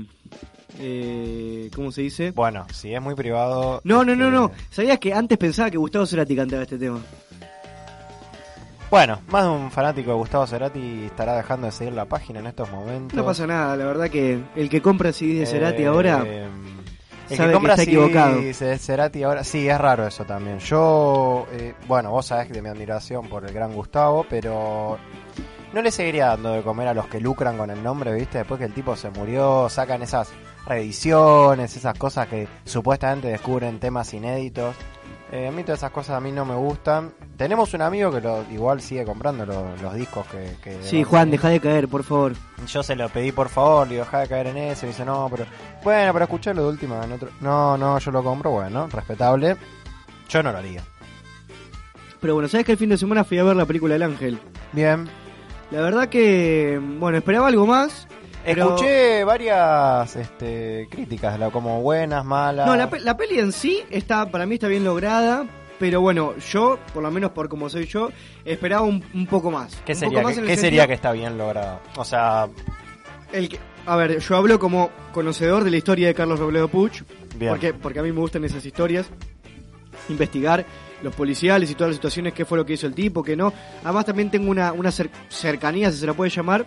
[0.79, 2.31] Eh, ¿Cómo se dice?
[2.31, 3.81] Bueno, si es muy privado.
[3.85, 4.53] No, no, no, este, no.
[4.71, 7.01] ¿Sabías que antes pensaba que Gustavo Cerati cantaba este tema?
[8.91, 12.47] Bueno, más de un fanático de Gustavo Cerati estará dejando de seguir la página en
[12.49, 13.15] estos momentos.
[13.17, 16.25] No pasa nada, la verdad que el que compra CD de Cerati Eh, ahora...
[17.31, 18.79] El sabe que que compra está CD equivocado.
[18.79, 20.59] Cerati ahora, sí, es raro eso también.
[20.59, 24.99] Yo, eh, bueno, vos sabés de mi admiración por el gran Gustavo, pero
[25.73, 28.39] no le seguiría dando de comer a los que lucran con el nombre, ¿viste?
[28.39, 30.29] Después que el tipo se murió, sacan esas
[30.67, 34.75] reediciones, esas cosas que supuestamente descubren temas inéditos.
[35.33, 37.13] Eh, a mí todas esas cosas a mí no me gustan.
[37.41, 40.57] Tenemos un amigo que lo, igual sigue comprando lo- los discos que...
[40.63, 42.35] que Sí, Juan, deja de caer, por favor.
[42.67, 44.85] yo se lo pedí por favor, le digo, deja de caer en eso.
[44.85, 45.47] Y dice, no, pero.
[45.83, 47.31] Bueno, pero escucharlo de última en otro.
[47.41, 49.57] No, no, yo lo compro, bueno, respetable.
[50.29, 50.83] Yo no lo haría.
[52.21, 54.39] Pero bueno, ¿sabes que el fin de semana fui a ver la película El Ángel?
[54.73, 55.09] Bien.
[55.71, 58.07] La verdad que, bueno, esperaba algo más.
[58.45, 62.67] pero- Escuché varias este, críticas, la- como buenas, malas.
[62.67, 65.47] No, la, pe- la peli en sí está, para mí está bien lograda.
[65.81, 68.11] Pero bueno, yo, por lo menos por como soy yo,
[68.45, 69.75] esperaba un, un poco más.
[69.85, 71.81] ¿Qué sería, más qué sería que está bien logrado?
[71.97, 72.49] O sea,
[73.33, 77.03] el que- a ver, yo hablo como conocedor de la historia de Carlos Robledo Puch.
[77.35, 77.51] Bien.
[77.51, 79.07] Porque, porque a mí me gustan esas historias.
[80.09, 80.65] Investigar
[81.03, 83.53] los policiales y todas las situaciones, qué fue lo que hizo el tipo, qué no.
[83.83, 86.67] Además también tengo una, una cer- cercanía, si se la puede llamar,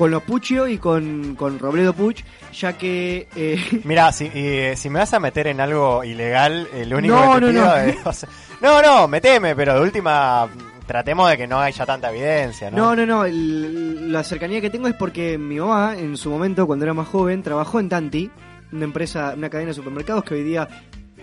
[0.00, 3.28] con los Puccio y con, con Robledo Puch, ya que...
[3.36, 7.34] eh, mira, si, y, si me vas a meter en algo ilegal, el único No,
[7.34, 7.76] que te no, pido no.
[7.76, 8.28] es- o sea,
[8.62, 10.48] no, no, meteme, pero de última
[10.86, 12.76] tratemos de que no haya tanta evidencia, ¿no?
[12.78, 13.24] No, no, no.
[13.26, 17.06] el- la cercanía que tengo es porque mi mamá, en su momento, cuando era más
[17.06, 18.30] joven, trabajó en Tanti,
[18.72, 20.66] una empresa, una cadena de supermercados que hoy día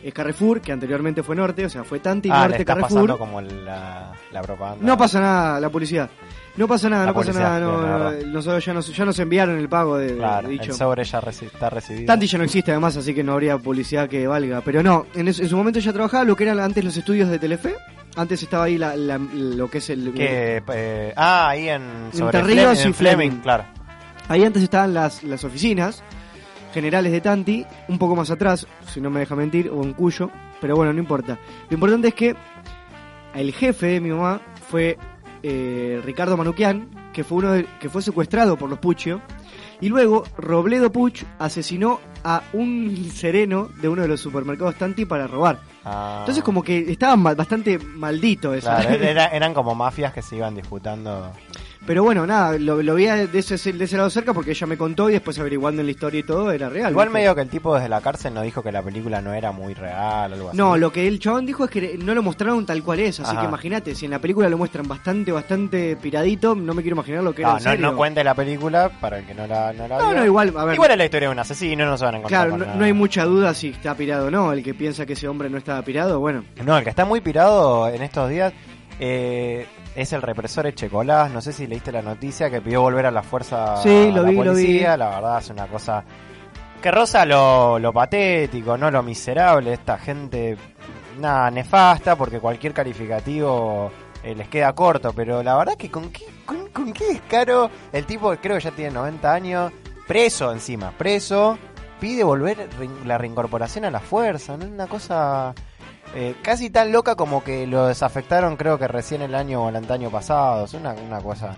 [0.04, 3.08] es Carrefour, que anteriormente fue Norte, o sea, fue Tanti, ah, le Norte, está Carrefour.
[3.08, 4.86] pasando como la, la propaganda.
[4.86, 6.10] No pasa nada, la publicidad.
[6.58, 7.60] No pasa nada, La no pasa nada.
[7.60, 10.72] No, nosotros ya nos, ya nos enviaron el pago de, Claro, dicho.
[10.72, 12.06] el sobre ya reci- está recibido.
[12.08, 14.62] Tanti ya no existe además, así que no habría publicidad que valga.
[14.62, 17.30] Pero no, en, es- en su momento ya trabajaba lo que eran antes los estudios
[17.30, 17.76] de Telefe.
[18.16, 20.12] Antes estaba ahí la, la- lo que es el...
[20.14, 23.32] Que, eh, ah, ahí en sobre Entre Ríos Flem- en y Fleming.
[23.44, 23.64] claro.
[24.28, 26.04] Ahí antes estaban las, las oficinas
[26.74, 30.30] generales de Tanti, un poco más atrás, si no me deja mentir, o en Cuyo,
[30.60, 31.38] pero bueno, no importa.
[31.70, 32.36] Lo importante es que
[33.36, 34.98] el jefe de mi mamá fue
[35.44, 39.22] eh, Ricardo Manuquian, que fue uno de- que fue secuestrado por los Puccio,
[39.80, 45.28] y luego Robledo Puch asesinó a un sereno de uno de los supermercados Tanti para
[45.28, 45.60] robar.
[45.86, 48.68] Ah, Entonces como que estaba ma- bastante maldito eso.
[48.70, 51.32] claro, era- eran como mafias que se iban disputando.
[51.88, 54.78] Pero bueno, nada, lo, lo vi de ese, de ese lado cerca porque ella me
[54.78, 56.92] contó y después averiguando en la historia y todo, era real.
[56.92, 59.54] Igual medio que el tipo desde la cárcel no dijo que la película no era
[59.54, 60.58] muy real o algo así.
[60.58, 63.32] No, lo que el chabón dijo es que no lo mostraron tal cual es, así
[63.32, 63.40] Ajá.
[63.42, 67.24] que imagínate, si en la película lo muestran bastante, bastante piradito, no me quiero imaginar
[67.24, 67.92] lo que era No, en no, serio.
[67.92, 70.18] no cuente la película para el que no la, no la No, vio.
[70.20, 70.74] no, igual, a ver.
[70.76, 72.84] Igual es la historia de un asesino, no se van a encontrar Claro, no, no
[72.84, 74.52] hay mucha duda si está pirado o no.
[74.52, 76.44] El que piensa que ese hombre no estaba pirado, bueno.
[76.66, 78.52] No, el que está muy pirado en estos días
[79.00, 79.66] eh,
[79.98, 81.32] es el represor Echecolás.
[81.32, 84.22] No sé si leíste la noticia que pidió volver a la fuerza Sí, a lo
[84.24, 84.92] la vi, lo policía.
[84.94, 85.00] vi.
[85.00, 86.04] La verdad es una cosa
[86.82, 89.74] que roza lo, lo patético, no lo miserable.
[89.74, 90.56] Esta gente,
[91.20, 93.92] nada, nefasta, porque cualquier calificativo
[94.24, 95.12] eh, les queda corto.
[95.14, 98.72] Pero la verdad que con qué, con, con qué descaro el tipo, creo que ya
[98.72, 99.72] tiene 90 años,
[100.08, 101.58] preso encima, preso,
[102.00, 102.70] pide volver
[103.04, 104.56] la reincorporación a la fuerza.
[104.58, 104.66] ¿no?
[104.66, 105.56] Una cosa...
[106.16, 109.76] Eh, casi tan loca como que lo desafectaron creo que recién el año o el
[109.76, 110.66] antaño pasado.
[110.66, 111.56] Es una, una cosa...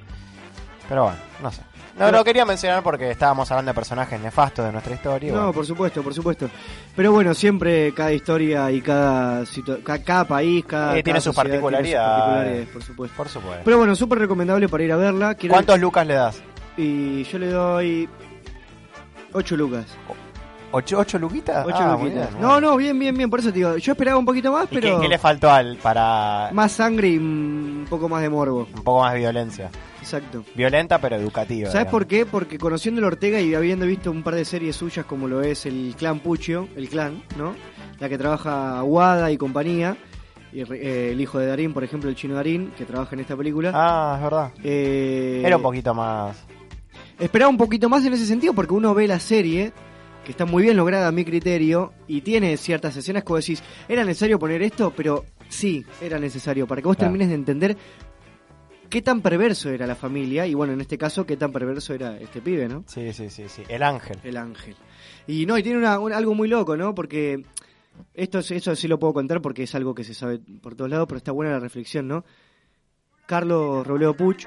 [0.88, 1.62] Pero bueno, no sé.
[2.00, 5.32] No, Pero- lo quería mencionar porque estábamos hablando de personajes nefastos de nuestra historia.
[5.32, 5.54] No, bueno.
[5.54, 6.50] por supuesto, por supuesto.
[6.96, 11.22] Pero bueno, siempre cada historia y cada, situa- ca- cada país, cada, Eh, tiene cada
[11.22, 12.68] sus tiene sus particularidades.
[12.70, 13.18] por supuesto.
[13.18, 13.62] Por supuesto.
[13.66, 15.36] Pero bueno, súper recomendable para ir a verla.
[15.36, 16.42] Quiero- ¿Cuántos lucas le das?
[16.76, 18.10] Y yo le doy
[19.34, 19.86] 8 lucas.
[20.72, 21.66] ¿Ocho, ocho luquitas?
[21.66, 22.30] 8 Ah, luquitas.
[22.30, 23.30] bien, No, no, bien, bien, bien.
[23.30, 25.50] Por eso te digo, yo esperaba un poquito más, ¿Y pero qué, qué le faltó
[25.50, 28.68] al para más sangre y un poco más de morbo.
[28.76, 29.70] un poco más de violencia?
[30.00, 30.44] Exacto.
[30.56, 31.70] Violenta pero educativa.
[31.72, 32.26] ¿Sabes por qué?
[32.26, 35.66] Porque conociendo a Ortega y habiendo visto un par de series suyas como lo es
[35.66, 37.56] el clan Puccio, el clan, ¿no?
[38.00, 39.98] La que trabaja Aguada y compañía,
[40.54, 43.36] y eh, el hijo de Darín, por ejemplo, el chino Darín, que trabaja en esta
[43.36, 43.72] película.
[43.74, 44.52] Ah, es verdad.
[44.64, 46.38] Eh, Era un poquito más...
[47.20, 49.74] Esperaba un poquito más en ese sentido porque uno ve la serie,
[50.30, 53.64] que está muy bien lograda a mi criterio, y tiene ciertas escenas que vos decís,
[53.88, 54.94] ¿era necesario poner esto?
[54.96, 57.08] Pero sí, era necesario, para que vos Claro.
[57.10, 57.76] termines de entender
[58.92, 62.16] qué tan perverso era la familia, y bueno, en este caso, qué tan perverso era
[62.20, 62.84] este pibe, ¿no?
[62.86, 63.64] Sí, sí, sí, sí.
[63.68, 64.20] El ángel.
[64.24, 64.76] El ángel.
[65.26, 66.94] Y no, y tiene una- un- algo muy loco, ¿no?
[66.94, 67.44] Porque
[68.14, 70.92] esto es- eso sí lo puedo contar porque es algo que se sabe por todos
[70.92, 72.24] lados, pero está buena la reflexión, ¿no?
[73.26, 74.46] Carlos Robledo Puch.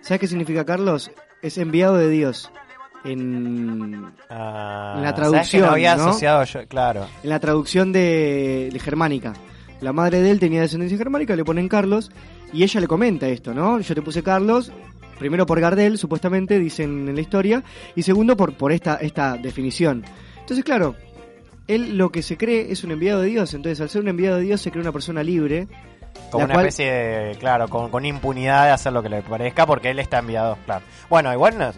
[0.00, 1.10] ¿Sabes qué significa Carlos?
[1.42, 2.50] Es enviado de Dios.
[3.04, 6.04] En, Ah, La ¿sabes que traducción, había ¿no?
[6.10, 7.06] asociado yo, claro.
[7.22, 9.34] en la traducción de, de germánica.
[9.80, 12.10] La madre de él tenía descendencia germánica, le ponen Carlos,
[12.52, 13.78] y ella le comenta esto, ¿no?
[13.80, 14.72] Yo te puse Carlos,
[15.18, 17.62] primero por Gardel, supuestamente, dicen en la historia,
[17.94, 20.04] y segundo por, por esta, esta definición.
[20.40, 20.96] Entonces, claro,
[21.68, 24.36] él lo que se cree es un enviado de Dios, entonces al ser un enviado
[24.38, 25.68] de Dios se cree una persona libre.
[26.32, 29.64] Como una cual- especie de, claro, con, con impunidad de hacer lo que le parezca
[29.64, 30.84] porque él está enviado, claro.
[31.08, 31.76] Bueno, igual nos-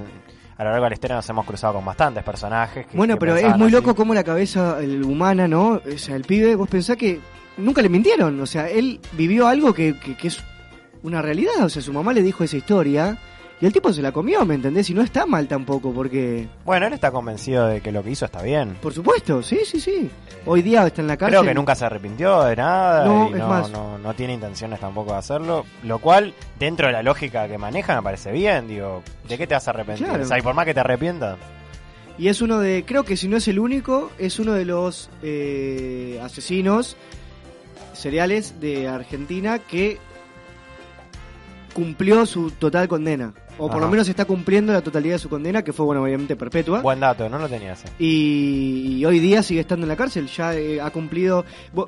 [0.60, 2.86] a lo largo de la historia nos hemos cruzado con bastantes personajes.
[2.86, 3.72] que- Bueno, que pero es muy así.
[3.72, 5.80] loco cómo la cabeza el, humana, ¿no?
[5.94, 7.18] O sea, el pibe, vos pensás que
[7.56, 8.38] nunca le mintieron.
[8.40, 10.38] O sea, él vivió algo que, que, que es
[11.02, 11.64] una realidad.
[11.64, 13.16] O sea, su mamá le dijo esa historia
[13.60, 14.88] y el tipo se la comió, ¿me entendés?
[14.88, 16.48] Y no está mal tampoco, porque...
[16.64, 18.76] Bueno, él está convencido de que lo que hizo está bien.
[18.80, 20.10] Por supuesto, sí, sí, sí.
[20.46, 21.40] Hoy día está en la cárcel.
[21.40, 23.70] Creo que nunca se arrepintió de nada No, y es no, más.
[23.70, 25.66] no, no tiene intenciones tampoco de hacerlo.
[25.84, 28.66] Lo cual, dentro de la lógica que maneja, me parece bien.
[28.66, 30.06] Digo, ¿de qué te vas a arrepentir?
[30.06, 30.22] Claro.
[30.22, 31.36] O sea, y por más que te arrepientas.
[32.16, 35.10] Y es uno de, creo que si no es el único, es uno de los
[35.22, 36.96] eh, asesinos
[37.92, 39.98] seriales de Argentina que
[41.72, 43.32] cumplió su total condena.
[43.58, 43.80] O por Ajá.
[43.86, 46.80] lo menos está cumpliendo la totalidad de su condena, que fue, bueno, obviamente perpetua.
[46.80, 47.88] Buen dato, no lo tenía ese.
[47.98, 51.44] Y, y hoy día sigue estando en la cárcel, ya eh, ha cumplido...
[51.74, 51.84] bo-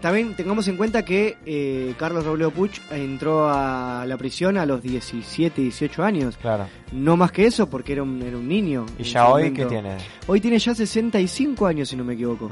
[0.00, 4.82] También tengamos en cuenta que eh, Carlos Robledo Puch entró a la prisión a los
[4.82, 6.36] 17, 18 años.
[6.36, 6.66] Claro.
[6.92, 8.86] No más que eso, porque era un, era un niño.
[8.98, 9.62] ¿Y ya hoy momento.
[9.62, 9.96] qué tiene?
[10.28, 12.50] Hoy tiene ya 65 años, si no me equivoco.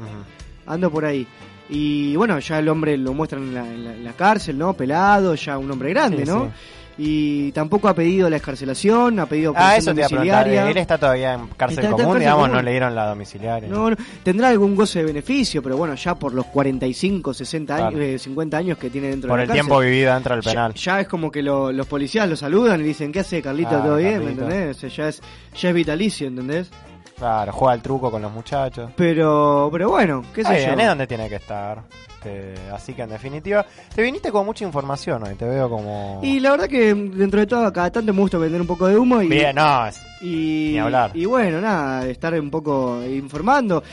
[0.65, 1.25] Ando por ahí.
[1.69, 4.73] Y bueno, ya el hombre lo muestran en la, en la- en la cárcel, ¿no?
[4.73, 6.45] Pelado, ya un hombre grande, Sí, ¿no?
[6.45, 6.51] sí.
[6.97, 10.69] Y tampoco ha pedido la escarcelación, ha pedido Ah, eso te iba a domiciliaria.
[10.69, 12.55] Él está todavía en cárcel Está- está en común, cárcel digamos, común.
[12.55, 13.69] no le dieron la domiciliaria.
[13.69, 17.89] No, no, tendrá algún goce de beneficio, pero bueno, ya por los 45, 60 años,
[17.91, 18.05] Claro.
[18.05, 19.67] eh, 50 años que tiene dentro Por de el la cárcel.
[19.67, 20.73] tiempo vivido dentro del penal.
[20.73, 23.75] Ya, es como que lo- los policías lo saludan y dicen, ¿qué hace Carlito?
[23.75, 24.19] Ah, ¿Todo bien?
[24.19, 24.43] ¿Me Carlito.
[24.43, 24.77] entendés?
[24.77, 25.21] O sea, ya es,
[25.59, 26.69] ya es vitalicio, ¿entendés?
[27.17, 28.91] Claro, juega al truco con los muchachos.
[28.95, 30.79] Pero, pero bueno, qué sé bien, yo.
[30.81, 31.81] es donde tiene que estar.
[32.25, 36.19] Este, así que en definitiva, te viniste con mucha información hoy, te veo como...
[36.23, 38.97] Y la verdad que dentro de todo, cada tanto me gusta vender un poco de
[38.97, 41.11] humo y, Bien, no, es- y, Ni hablar.
[41.13, 43.83] y bueno, nada, estar un poco informando.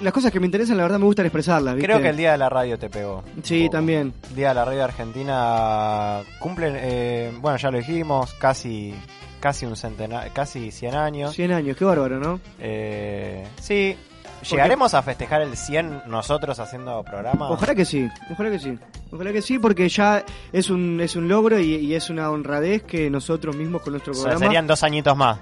[0.00, 1.86] Las cosas que me interesan, la verdad me gustan expresarlas, ¿viste?
[1.86, 3.22] creo que el día de la radio te pegó.
[3.42, 4.12] Sí, también.
[4.34, 8.94] Día de la radio argentina cumplen, eh, bueno, ya lo dijimos, casi
[9.40, 11.34] casi un centenar, casi 100 años.
[11.34, 12.38] 100 años, qué bárbaro, ¿no?
[12.60, 13.96] Eh, sí,
[14.42, 17.48] llegaremos a festejar el 100 nosotros haciendo programa.
[17.50, 18.78] Ojalá que sí, ojalá que sí.
[19.10, 22.82] Ojalá que sí, porque ya es un, es un logro y, y es una honradez
[22.82, 25.38] que nosotros mismos con nuestro O sea, programa serían dos añitos más.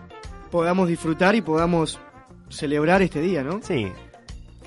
[0.50, 1.98] podamos disfrutar y podamos
[2.48, 3.60] celebrar este día, ¿no?
[3.62, 3.90] Sí.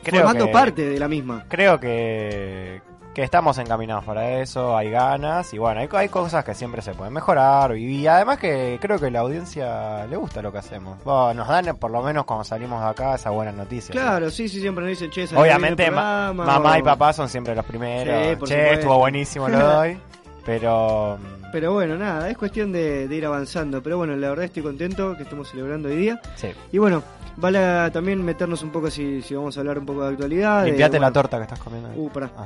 [0.04, 1.46] Creo Formando que- parte de la misma.
[1.48, 2.82] Creo que,
[3.14, 6.94] que estamos encaminados para eso, hay ganas y bueno, hay, hay cosas que siempre se
[6.94, 10.98] pueden mejorar y, además que creo que la audiencia le gusta lo que hacemos.
[11.04, 13.92] Bueno, nos dan por lo menos cuando salimos de acá esa buena noticia.
[13.92, 17.14] Claro, sí, sí, siempre nos dicen, che, Obviamente bien el ma- programa", mamá y papá
[17.14, 18.40] son siempre los primeros.
[18.40, 19.98] Sí, che, estuvo buenísimo lo doy.
[20.46, 23.82] Pero mm, Pero bueno, nada, es cuestión de, de ir avanzando.
[23.82, 26.20] Pero bueno, la verdad estoy contento que estemos celebrando hoy día.
[26.36, 26.50] sí.
[26.72, 27.02] Y bueno,
[27.38, 30.64] vale también meternos un poco si, si vamos a hablar un poco de actualidad.
[30.64, 31.90] de, Limpiate la torta que estás comiendo.
[31.90, 31.96] ahí.
[31.98, 32.30] Uh, pará.
[32.38, 32.46] Ah,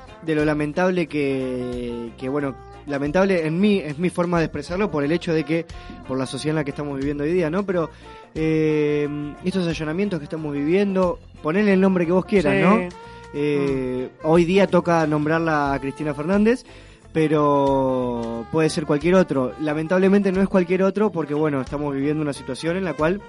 [0.00, 0.16] bien.
[0.22, 2.54] De lo lamentable que, que bueno,
[2.86, 5.66] lamentable en mí, es mi forma de expresarlo por el hecho de que,
[6.08, 7.64] por la sociedad en la que estamos viviendo hoy día, ¿no?
[7.64, 7.90] Pero
[8.34, 12.60] eh, estos allanamientos que estamos viviendo, ponele el nombre que vos quieras, Sí.
[12.60, 12.88] ¿no?
[13.34, 16.64] Eh, Hoy día toca nombrarla a Cristina Fernández,
[17.12, 19.52] pero puede ser cualquier otro.
[19.60, 23.20] Lamentablemente no es cualquier otro porque, bueno, estamos viviendo una situación en la cual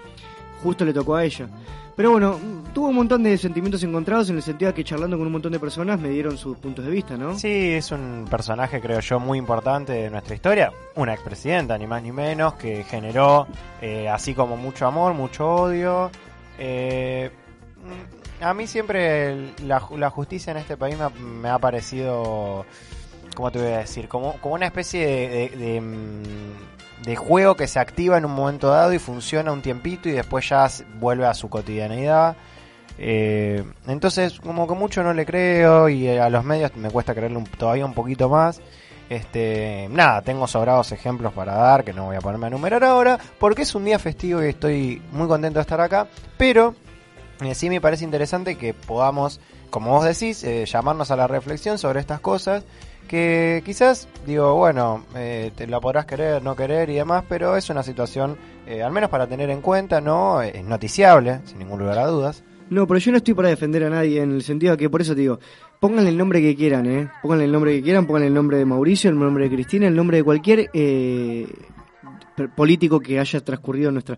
[0.63, 1.47] justo le tocó a ella.
[1.95, 2.39] Pero bueno,
[2.73, 5.51] tuvo un montón de sentimientos encontrados en el sentido de que charlando con un montón
[5.51, 7.37] de personas me dieron sus puntos de vista, ¿no?
[7.37, 10.71] Sí, es un personaje, creo yo, muy importante de nuestra historia.
[10.95, 13.45] Una expresidenta, ni más ni menos, que generó
[13.79, 16.09] eh, así como mucho amor, mucho odio.
[16.57, 17.29] Eh,
[18.41, 22.65] a mí siempre la, la justicia en este país me ha, me ha parecido,
[23.35, 24.07] ¿cómo te voy a decir?
[24.07, 26.23] Como, como una especie de, de- de, mm,
[27.05, 30.47] de juego que se activa en un momento dado y funciona un tiempito y después
[30.49, 30.67] ya
[30.99, 32.35] vuelve a su cotidianidad.
[32.97, 37.13] Eh, entonces, como que mucho no le creo y eh, a los medios me cuesta
[37.13, 38.61] creerle todavía un poquito más.
[39.09, 43.19] Este, nada, tengo sobrados ejemplos para dar que no voy a ponerme a enumerar ahora
[43.37, 46.07] porque es un día festivo y estoy muy contento de estar acá.
[46.37, 46.73] Pero
[47.41, 49.39] eh, sí me parece interesante que podamos,
[49.69, 52.63] como vos decís, eh, llamarnos a la reflexión sobre estas cosas.
[53.07, 57.69] Que quizás, digo, bueno, eh, te la podrás querer, no querer y demás, pero es
[57.69, 60.41] una situación, eh, al menos para tener en cuenta, ¿no?
[60.41, 62.43] Es noticiable, sin ningún lugar a dudas.
[62.69, 65.01] No, pero yo no estoy para defender a nadie en el sentido de que por
[65.01, 65.39] eso te digo,
[65.79, 67.09] pónganle el nombre que quieran, ¿eh?
[67.21, 69.95] Pónganle el nombre que quieran, pónganle el nombre de Mauricio, el nombre de Cristina, el
[69.95, 71.47] nombre de cualquier eh,
[72.55, 74.17] político que haya transcurrido en nuestra...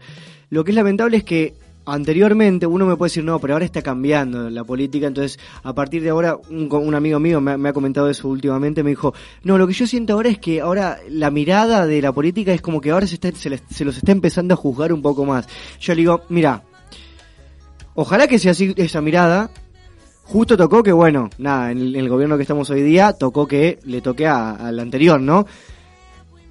[0.50, 1.56] Lo que es lamentable es que
[1.86, 6.02] anteriormente uno me puede decir, no, pero ahora está cambiando la política, entonces a partir
[6.04, 9.14] de ahora un, un amigo mío me, me ha comentado eso últimamente, me dijo,
[9.44, 12.62] no, lo que yo siento ahora es que ahora la mirada de la política es
[12.62, 15.26] como que ahora se, está, se, les- se los está empezando a juzgar un poco
[15.26, 15.48] más.
[15.80, 16.64] Yo le digo, mira,
[17.98, 19.50] Ojalá que sea así esa mirada.
[20.24, 24.02] Justo tocó que, bueno, nada, en el gobierno que estamos hoy día, tocó que le
[24.02, 25.46] toque a- al anterior, ¿no?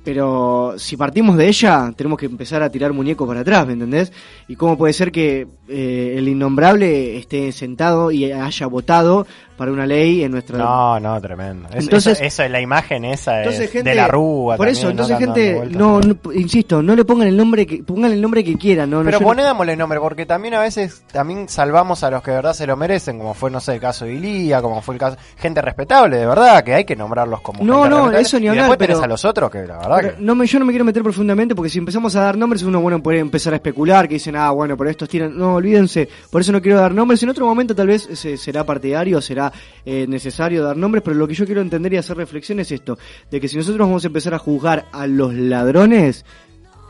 [0.05, 4.13] Pero si partimos de ella, tenemos que empezar a tirar muñecos para atrás, ¿me entendés?
[4.49, 9.27] ¿Y cómo puede ser que eh, el innombrable esté sentado y haya votado
[9.57, 10.59] para una ley en nuestra...
[10.59, 11.69] No, no, tremendo.
[11.69, 14.57] Eso, Entonces- eso, eso es la imagen esa es Entonces, gente, de la rúa.
[14.57, 18.21] Por eso, entonces, gente, no, no, insisto, no le pongan el nombre que, pongan el
[18.21, 22.23] nombre que quieran, no, Pero ponémosle nombre, porque también a veces también salvamos a los
[22.23, 24.83] que de verdad se lo merecen, como fue, no sé, el caso de Ilía, como
[24.83, 25.17] fue el caso...
[25.37, 28.49] Gente respetable, de verdad, que hay que nombrarlos como No, gente no, eso ni Y
[28.49, 30.73] hablar, después tenés pero- a los otros que la verdad No me, yo no me
[30.73, 34.09] quiero meter profundamente porque si empezamos a dar nombres uno bueno puede empezar a especular
[34.09, 37.23] que dicen ah bueno pero estos tiran no olvídense por eso no quiero dar nombres
[37.23, 39.53] en otro momento tal vez se- será partidario será
[39.85, 42.99] eh, necesario dar nombres pero lo que yo quiero entender y hacer reflexión es esto
[43.31, 46.25] de que si nosotros vamos a empezar a juzgar a los ladrones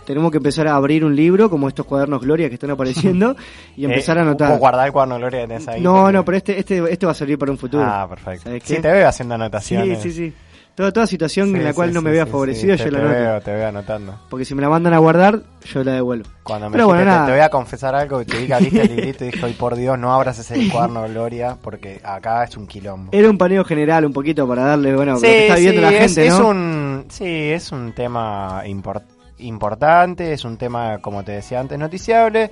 [0.06, 3.34] tenemos que empezar a abrir un libro como estos cuadernos Gloria que están apareciendo
[3.76, 5.80] y empezar Eh, a anotar vos guardar el cuaderno Gloria que tenés ahí.
[5.80, 8.44] no no pero este este este va a servir para un futuro Ah, perfecto.
[8.44, 10.02] ¿Sabés Sí, te veo haciendo sí anotaciones.
[10.02, 10.32] sí sí
[10.74, 12.98] toda, toda situación Sí, en la cual sí, no me vea favorecido yo te, la
[12.98, 14.20] anoto veo, te veo anotando.
[14.28, 16.28] porque si me la mandan a guardar, yo la devuelvo.
[16.42, 17.26] Cuando me Pero bueno, te- nada.
[17.26, 19.76] te, voy a confesar algo, y te que abriste el librito y dije, "Ay, por
[19.76, 23.10] Dios, no abras ese cuaderno Gloria, porque acá es un quilombo.
[23.12, 25.92] Era un paneo general un poquito para darle, bueno, lo que está viviendo sí, la
[25.92, 26.48] es, gente, es ¿no?
[26.48, 29.02] un, sí, es un tema impor-
[29.38, 32.50] importante, es un tema, como te decía antes, noticiable.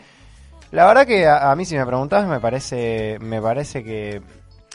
[0.70, 4.22] La verdad que a, a mí si me preguntas me parece, me parece que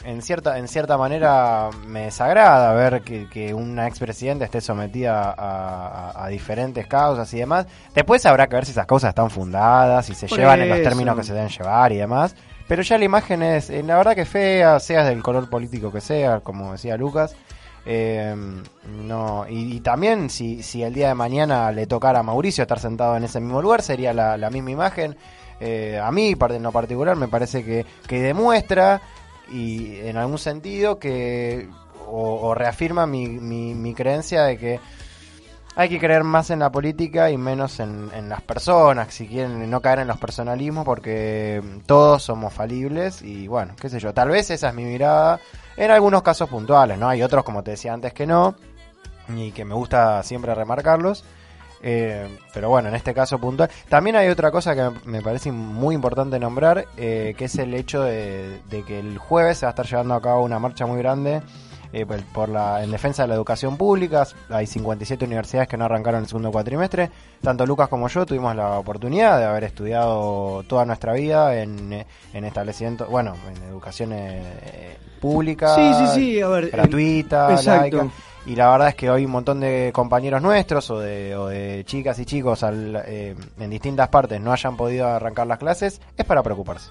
[0.04, 6.10] en cierta, en cierta manera me desagrada ver que, que una expresidenta esté sometida a,
[6.12, 7.66] a- a diferentes causas y demás.
[7.94, 10.82] Después habrá que ver si esas causas están fundadas, si se Por llevan en los
[10.82, 12.34] términos que se deben llevar y demás.
[12.68, 16.00] Pero ya la imagen es, eh, la verdad que fea, seas del color político que
[16.00, 17.34] sea, como decía Lucas.
[17.86, 18.34] Eh,
[18.86, 22.78] no, y, y también si, si el día de mañana le tocara a Mauricio estar
[22.78, 25.16] sentado en ese mismo lugar, sería la, la misma imagen.
[25.60, 29.00] Eh, a mí, en lo particular, me parece que, que demuestra
[29.50, 31.68] y en algún sentido que
[32.06, 34.80] o, reafirma mi creencia de que
[35.78, 39.70] hay que creer más en la política y menos en, en las personas, si quieren
[39.70, 44.30] no caer en los personalismos, porque todos somos falibles y bueno, qué sé yo, tal
[44.30, 45.38] vez esa es mi mirada
[45.76, 47.08] en algunos casos puntuales, ¿no?
[47.08, 48.56] Hay otros, como te decía antes, que no,
[49.28, 51.24] y que me gusta siempre remarcarlos.
[51.82, 53.70] Eh, pero bueno, en este caso puntual.
[53.88, 58.02] También hay otra cosa que me parece muy importante nombrar, eh, que es el hecho
[58.02, 60.98] de, de que el jueves se va a estar llevando a cabo una marcha muy
[60.98, 61.42] grande
[61.92, 64.26] eh, por- la, en defensa de la educación pública.
[64.50, 67.10] Hay 57 universidades que no arrancaron el segundo cuatrimestre.
[67.42, 72.44] Tanto Lucas como yo tuvimos la oportunidad de haber estudiado toda nuestra vida en, en
[72.44, 76.70] establecimientos, bueno, en educación eh, pública, Sí, sí, sí, a ver.
[76.70, 77.96] gratuita, Exacto.
[77.98, 78.12] laica.
[78.46, 81.82] Y la verdad es que hoy un montón de compañeros nuestros o de, o de
[81.84, 86.24] chicas y chicos al- eh, en distintas partes no hayan podido arrancar las clases, es
[86.24, 86.88] para preocuparse.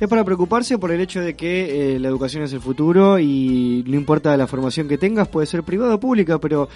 [0.00, 3.82] Es para preocuparse por el hecho de que eh, la educación es el futuro y
[3.86, 6.68] no importa la formación que tengas, puede ser privada o pública, pero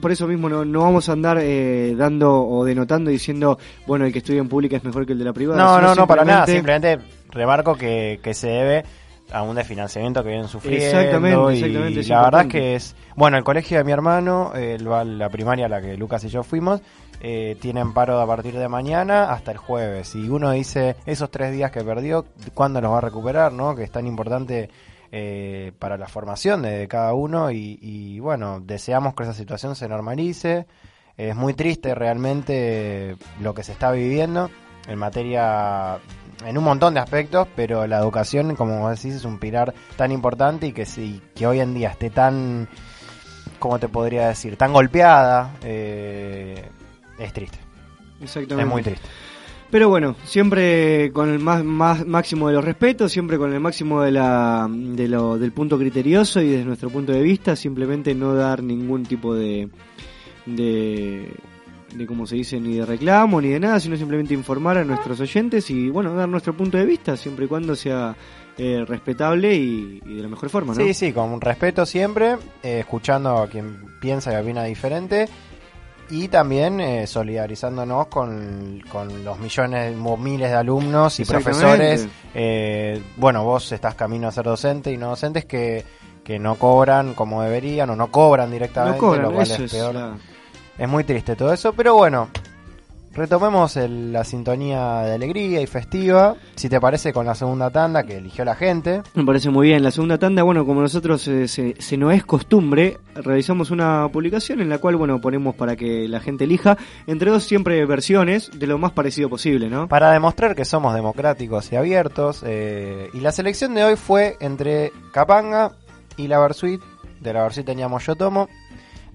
[0.00, 3.56] por eso mismo no, no vamos a andar eh, dando o denotando diciendo,
[3.86, 5.62] bueno, el que estudia en pública es mejor que el de la privada.
[5.62, 6.44] No, no, no, para nada.
[6.46, 8.84] simplemente- Simplemente remarco que, que se debe
[9.32, 10.86] a un desfinanciamiento que vienen sufriendo.
[11.00, 12.96] Exactamente, y exactamente, es la verdad es que es.
[13.16, 16.28] Bueno, el colegio de mi hermano, eh, el- la primaria a la que Lucas y
[16.28, 16.80] yo fuimos,
[17.20, 20.14] eh, tienen paro a partir de mañana hasta el jueves.
[20.14, 23.52] Y uno dice, esos tres días que perdió, ¿cuándo los va a recuperar?
[23.52, 23.74] ¿no?
[23.74, 24.68] Que es tan importante.
[25.12, 29.76] eh, para la formación de, de cada uno y, y, bueno, deseamos que esa situación
[29.76, 30.66] se normalice.
[31.16, 34.50] Es muy triste realmente lo que se está viviendo
[34.88, 35.98] en materia,
[36.44, 40.66] en un montón de aspectos, pero la educación, como decís, es un pilar tan importante
[40.66, 42.68] y que sí, que hoy en día esté tan,
[43.58, 44.56] ¿cómo te podría decir?
[44.56, 46.68] Tan golpeada, eh,
[47.18, 47.58] es triste,
[48.20, 48.62] Exactamente.
[48.62, 49.08] es muy triste.
[49.70, 54.00] Pero bueno, siempre con el más, más máximo de los respetos, siempre con el máximo
[54.02, 58.34] de la, de lo, del punto criterioso y desde nuestro punto de vista, simplemente no
[58.34, 59.68] dar ningún tipo de,
[60.46, 61.34] de,
[61.96, 65.18] de como se dice, ni de reclamo ni de nada, sino simplemente informar a nuestros
[65.20, 68.14] oyentes y bueno, dar nuestro punto de vista, siempre y cuando sea
[68.58, 70.80] eh, respetable y, y de la mejor forma, ¿no?
[70.80, 75.28] Sí, sí, con respeto siempre, eh, escuchando a quien piensa y opina diferente
[76.08, 82.06] y también eh, solidarizándonos con, con los millones miles de alumnos y profesores.
[82.34, 85.84] eh, bueno, vos estás camino a ser docente y no docentes que,
[86.22, 89.72] que no cobran como deberían o no cobran directamente, No cobran, lo cual es es
[89.72, 89.94] peor.
[89.94, 90.16] la-
[90.78, 92.28] Es muy triste todo eso, pero bueno,
[93.14, 96.34] retomemos el- la sintonía de alegría y festiva.
[96.54, 99.00] Si te parece, con la segunda tanda que eligió la gente.
[99.14, 99.82] Me parece muy bien.
[99.82, 104.60] La segunda tanda, bueno, como nosotros eh, se, se no es costumbre, realizamos una publicación
[104.60, 108.66] en la cual, bueno, ponemos para que la gente elija entre dos siempre versiones de
[108.66, 109.88] lo más parecido posible, ¿no?
[109.88, 112.42] Para demostrar que somos democráticos y abiertos.
[112.46, 115.72] eh, y la selección de hoy fue entre Capanga
[116.18, 116.82] y la Versuit.
[117.20, 118.46] De la Versuit teníamos Yo Tomo.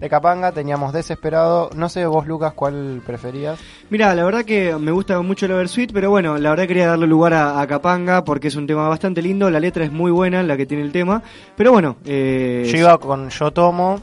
[0.01, 1.69] De Capanga teníamos Desesperado.
[1.75, 3.59] No sé vos, Lucas, cuál preferías.
[3.91, 7.05] Mira, la verdad que me gusta mucho el Oversweet, pero bueno, la verdad quería darle
[7.07, 10.41] lugar a, a Capanga porque es un tema bastante lindo, la letra es muy buena,
[10.41, 11.21] la que tiene el tema,
[11.55, 14.01] pero bueno, eh, Yo iba con Yo Tomo.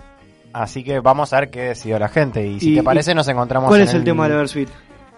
[0.53, 2.47] Así que vamos a ver qué decidió la gente.
[2.47, 4.69] Y si Y- te parece, nos encontramos ¿cuál en es el tema del Oversweet?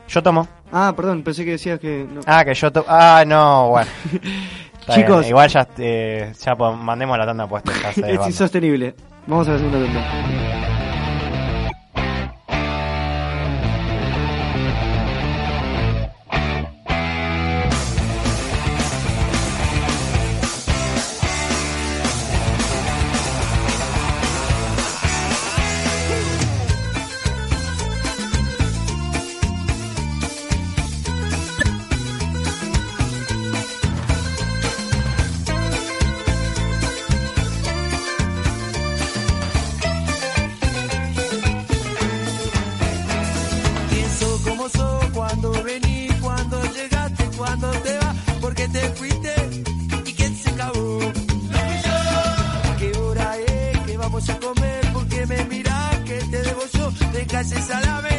[0.08, 0.48] Yo Tomo.
[0.72, 2.06] Ah, perdón, pensé que decías que...
[2.10, 2.20] no.
[2.26, 3.90] Ah, que yo to Ah, no, bueno.
[4.88, 5.18] Chicos.
[5.20, 7.70] bien, igual ya, eh, ya mandemos la tanda puesta.
[7.96, 8.94] es insostenible.
[9.26, 10.49] Vamos a la segunda tanda.
[57.42, 58.09] Yo, deja ese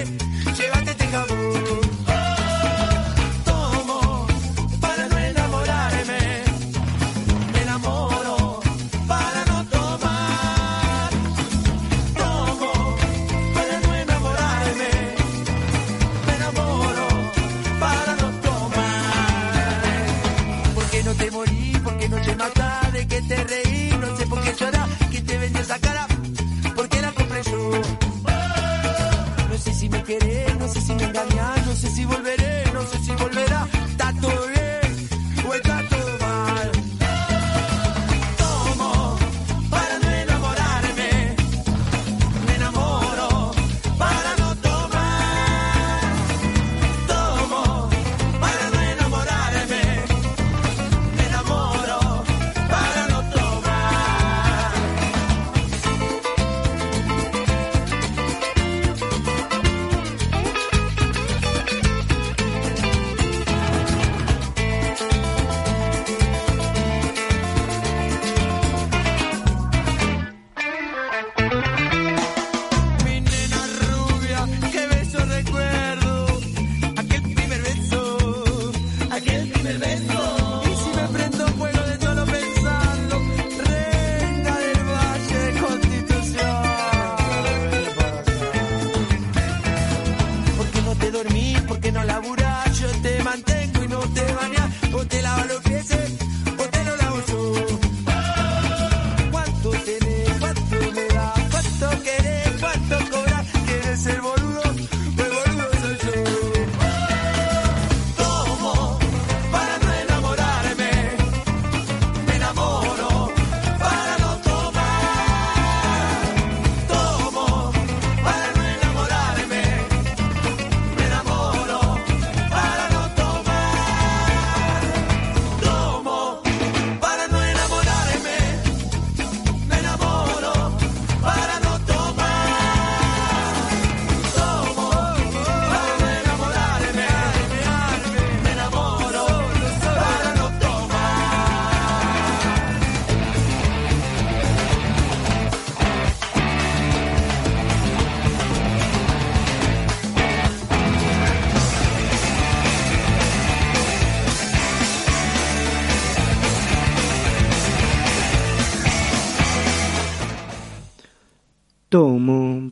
[91.12, 91.60] dormís?
[91.62, 92.80] ¿Por qué no laburás?
[92.80, 95.71] Yo te mantengo y no te bañas, o te lavo los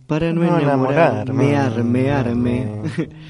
[0.10, 1.56] para no, No enamorarme, enamorarme.
[1.56, 2.68] arme, arme.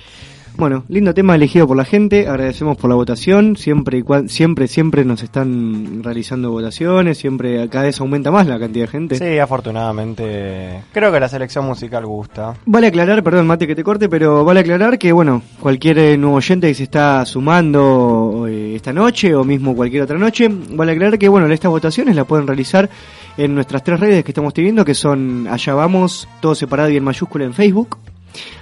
[0.60, 5.24] Bueno, lindo tema elegido por la gente, agradecemos por la votación, siempre siempre siempre nos
[5.24, 9.16] están realizando votaciones, siempre cada vez aumenta más la cantidad de gente.
[9.18, 10.82] Sí, afortunadamente.
[10.92, 12.56] Creo que la selección musical gusta.
[12.66, 16.36] Vale aclarar, perdón Mate que te corte, pero vale aclarar que bueno, cualquier eh, nuevo
[16.36, 21.18] oyente que se está sumando eh, esta noche o mismo cualquier otra noche, vale aclarar
[21.18, 22.90] que bueno, estas votaciones las pueden realizar
[23.38, 27.04] en nuestras tres redes que estamos teniendo, que son Allá Vamos, todo separado y en
[27.06, 27.98] mayúscula en Facebook,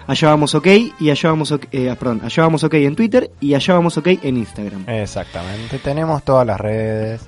[0.08, 0.68] Allá Vamos OK
[1.00, 4.08] y Allá Vamos OK, eh, perdón, Allá Vamos OK en Twitter y Allá Vamos OK
[4.22, 4.84] en Instagram.
[4.88, 5.80] Exactamente.
[5.80, 7.22] Tenemos todas las redes.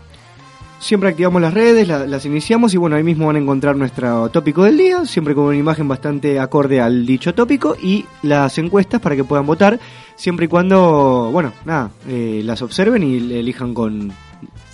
[0.79, 4.29] Siempre activamos las redes, la- las iniciamos y bueno, ahí mismo van a encontrar nuestro
[4.29, 9.01] tópico del día, siempre con una imagen bastante acorde al dicho tópico y las encuestas
[9.01, 9.77] para que puedan votar,
[10.15, 14.13] siempre y cuando, bueno, nada, eh, las observen y elijan con...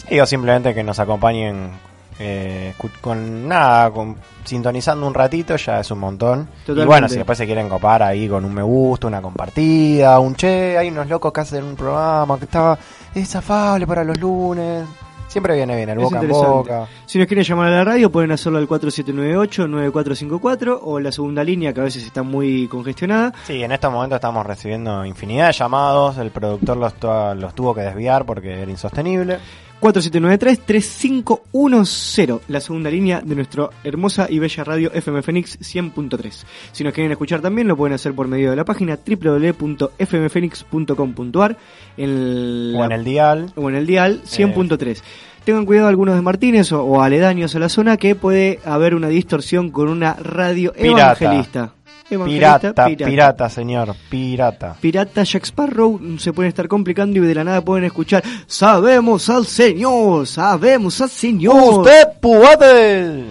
[0.08, 1.72] Sí, o simplemente que nos acompañen
[2.18, 6.48] eh, con nada, con, sintonizando un ratito ya es un montón.
[6.66, 6.84] Totalmente.
[6.84, 10.36] Y bueno, si después se quieren copar ahí con un me gusta, una compartida, un
[10.36, 12.78] che, hay unos locos que hacen un programa que estaba,
[13.14, 14.86] es afable para los lunes.
[15.28, 16.88] Siempre viene bien el Es boca en boca.
[17.06, 21.74] Si nos quieren llamar a la radio pueden hacerlo al 4798-9454 o la segunda línea
[21.74, 23.34] que a veces está muy congestionada.
[23.44, 26.18] Sí, en estos momentos estamos recibiendo infinidad de llamados.
[26.20, 26.94] El productor los,
[27.38, 29.40] los tuvo que desviar porque era insostenible.
[29.82, 36.44] 4793-3510, la segunda línea de nuestra hermosa y bella radio FM Fénix 100.3.
[36.72, 41.58] Si nos quieren escuchar también, lo pueden hacer por medio de la página www.fmfenix.com.ar
[41.98, 43.52] en O la- en el dial.
[43.56, 45.02] o en el dial 100.3.
[45.44, 49.10] Tengan cuidado algunos de Martínez o, o aledaños a la zona que puede haber una
[49.10, 51.24] distorsión con una radio Pirata.
[51.24, 51.75] evangelista.
[52.10, 54.76] Evangelista, Pirata, pirata, señor, pirata.
[54.80, 59.28] Pirata Jack Sparrow mm, se pueden estar complicando y de la nada pueden escuchar Sabemos
[59.30, 61.56] al Señor, sabemos al Señor.
[61.80, 63.24] ¡Usted puede!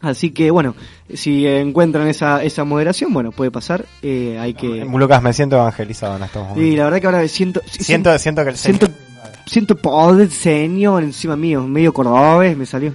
[0.00, 0.74] Así que bueno,
[1.14, 3.84] si encuentran esa, esa moderación, bueno, puede pasar.
[4.02, 4.84] eh, hay que...
[4.84, 6.62] Lucas, me siento evangelizado en estos momentos.
[6.64, 7.60] Y la verdad que ahora siento...
[7.66, 8.98] Siento, siento que el siento, Señor-
[9.46, 12.92] siento poder del Señor encima mío, medio cordobés me salió.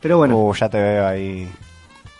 [0.00, 1.48] Pero bueno, Uh, ya te veo ahí.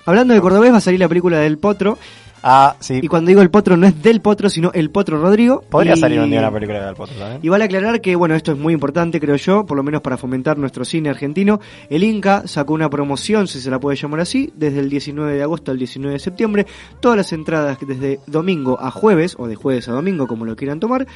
[0.07, 1.99] Hablando de cordobés va a salir la película del Potro.
[2.47, 3.01] Ah, sí.
[3.03, 5.63] Y cuando digo el Potro no es del Potro, sino el Potro Rodrigo.
[5.63, 7.41] Podría Y- salir un día una película del Potro también.
[7.43, 10.19] Y vale aclarar que, bueno, esto es muy importante, creo yo, por lo menos para
[10.19, 11.59] fomentar nuestro cine argentino.
[11.89, 15.43] El Inca sacó una promoción, si se la puede llamar así, desde el 19 de
[15.43, 16.67] agosto al 19 de septiembre.
[17.01, 20.81] Todas las entradas desde domingo a jueves, o de jueves a domingo, como lo quieran
[20.81, 21.07] tomar,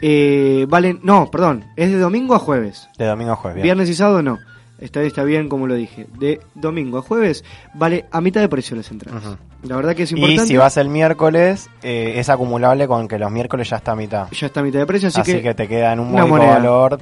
[0.00, 1.00] eh, valen.
[1.02, 2.88] No, perdón, es de domingo a jueves.
[2.96, 3.56] De domingo a jueves.
[3.56, 3.64] bien.
[3.64, 4.38] Viernes y sábado no.
[4.80, 6.06] Vez está bien, como lo dije.
[6.18, 9.22] De domingo a jueves vale a mitad de precio las entradas.
[9.62, 10.46] La verdad que es Y importante.
[10.46, 14.28] si vas el miércoles, eh, es acumulable con que los miércoles ya está a mitad.
[14.32, 16.54] Ya está a mitad de precio, así, Así, que, que, te queda en un moneda.
[16.54, 16.98] valor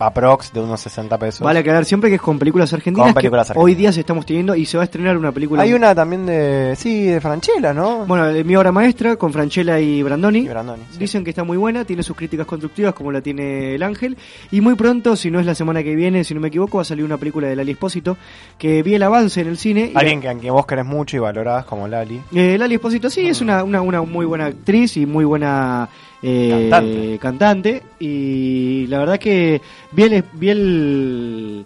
[0.00, 1.40] aprox de unos 60 pesos.
[1.40, 3.08] Vale aclarar siempre que es con películas argentinas.
[3.08, 3.64] Con películas que argentinas.
[3.64, 5.62] Hoy día se estamos teniendo y se va a estrenar una película.
[5.62, 6.74] Hay una también de.
[6.76, 8.06] Sí, de Franchella, ¿no?
[8.06, 10.40] Bueno, de mi obra maestra con Franchella y Brandoni.
[10.40, 10.98] Y Brandoni, sí.
[10.98, 14.16] Dicen que está muy buena, tiene sus críticas constructivas como la tiene el Ángel.
[14.50, 16.82] Y muy pronto, si no es la semana que viene, si no me equivoco, va
[16.82, 18.16] a salir una película de Lali Espósito
[18.58, 19.92] que vi el avance en el cine.
[19.94, 22.20] Alguien que, vos querés mucho y valorás como Lali.
[22.34, 25.88] Eh, Lali Espósito sí, es una, una, una muy buena actriz y muy buena
[26.22, 27.18] eh, Cantante.
[27.18, 27.82] cantante.
[27.98, 29.60] Y la verdad que
[29.92, 31.64] vi el, vi el,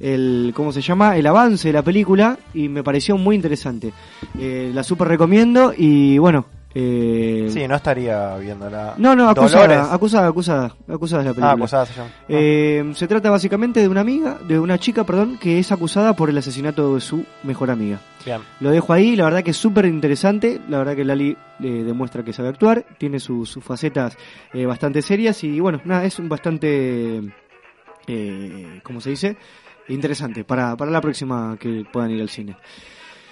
[0.00, 1.16] el- ¿cómo se llama?
[1.16, 3.92] El avance de la película y me pareció muy interesante.
[4.38, 6.46] Eh, la super recomiendo y bueno.
[6.78, 8.94] Eh, Sí, no estaría viéndola.
[8.98, 9.54] no, no, Dolores.
[9.54, 11.50] acusada, acusada, acusada, acusada es la película.
[11.50, 12.10] Ah, acusada se llama.
[12.28, 16.28] Eh, se trata básicamente de una amiga, de una chica, perdón, que es acusada por
[16.28, 17.98] el asesinato de su mejor amiga.
[18.26, 18.42] Bien.
[18.60, 22.22] Lo dejo ahí, la verdad que es súper interesante, la verdad que Lali eh, demuestra
[22.22, 24.18] que sabe actuar, tiene sus, sus facetas
[24.52, 27.22] eh, bastante serias y bueno, nada, es un bastante,
[28.06, 29.36] eh, ¿cómo se dice?
[29.88, 32.54] Interesante para, para la próxima que puedan ir al cine.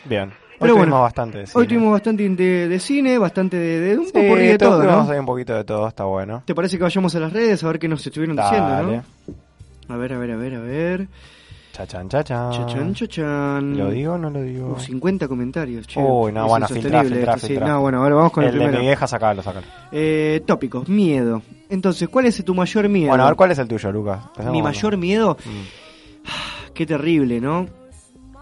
[0.06, 0.32] Bien.
[0.54, 1.66] Hoy Pero tuvimos bueno, bastante de Hoy cine.
[1.66, 5.18] tuvimos bastante de, de cine, bastante de, de un Sí, poco de todo, ¿no?
[5.20, 6.42] un poquito de todo, está bueno.
[6.46, 8.96] ¿Te parece que vayamos a las redes a ver qué nos estuvieron diciendo, Dale.
[8.96, 9.94] no?
[9.94, 11.08] A ver, a ver, a ver, a ver.
[11.72, 12.52] Chachan, chachan.
[12.52, 13.76] Chachan, chachan.
[13.76, 14.74] ¿Lo digo o no lo digo?
[14.76, 16.00] Uh, 50 comentarios, che.
[16.00, 17.46] Uy, no, Es bueno, filtrá, filtrá, sí.
[17.48, 17.66] filtrá.
[17.66, 18.78] No, bueno, ahora vamos con el, el de primero.
[18.80, 19.66] mi vieja, sacalo, sacalo.
[19.90, 21.42] Eh, tópicos, miedo.
[21.68, 23.08] Entonces, ¿cuál es tu mayor miedo?
[23.08, 24.20] Bueno, a ver cuál es el tuyo, Lucas.
[24.52, 26.70] Mi mayor miedo, Mm.
[26.74, 27.66] qué terrible, ¿no?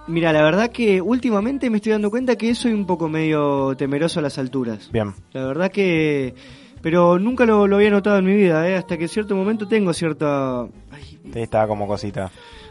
[0.09, 4.19] Mira, la verdad que últimamente me estoy dando cuenta que soy un poco medio temeroso
[4.19, 4.91] a las alturas.
[4.93, 5.15] Bien.
[5.33, 6.35] La verdad que...
[6.83, 8.75] Pero nunca lo, lo había notado en mi vida, ¿eh?
[8.75, 10.63] Hasta que en cierto momento tengo cierta...
[10.91, 12.29] ay, Te estaba como cosita.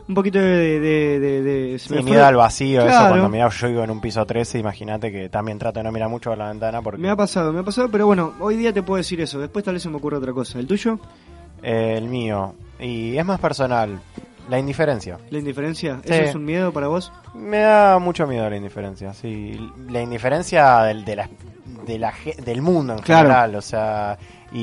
[0.10, 0.80] un poquito de...
[0.82, 3.08] de, de, de- se Sí, me miedo fue- al vacío, eso Claro.
[3.12, 6.10] cuando miraba yo vivo en un piso 13, imagínate que también trato de no mirar
[6.10, 8.74] mucho a la ventana porque Me ha pasado, me ha pasado, pero bueno, hoy día
[8.74, 9.40] te puedo decir eso.
[9.40, 10.60] Después tal vez se me ocurre otra cosa.
[10.60, 11.00] ¿El tuyo?
[11.64, 14.02] eh, el mío, y es más personal,
[14.52, 15.18] la indiferencia.
[15.30, 15.99] ¿La indiferencia?
[16.04, 16.12] Sí.
[16.14, 17.12] ¿Eso es un miedo para vos?
[17.34, 19.58] Me da mucho miedo la indiferencia, sí.
[19.89, 21.30] La indiferencia del, de la,
[21.88, 22.14] de la,
[22.45, 23.30] del mundo en Claro.
[23.30, 24.18] general, o sea,
[24.52, 24.60] y,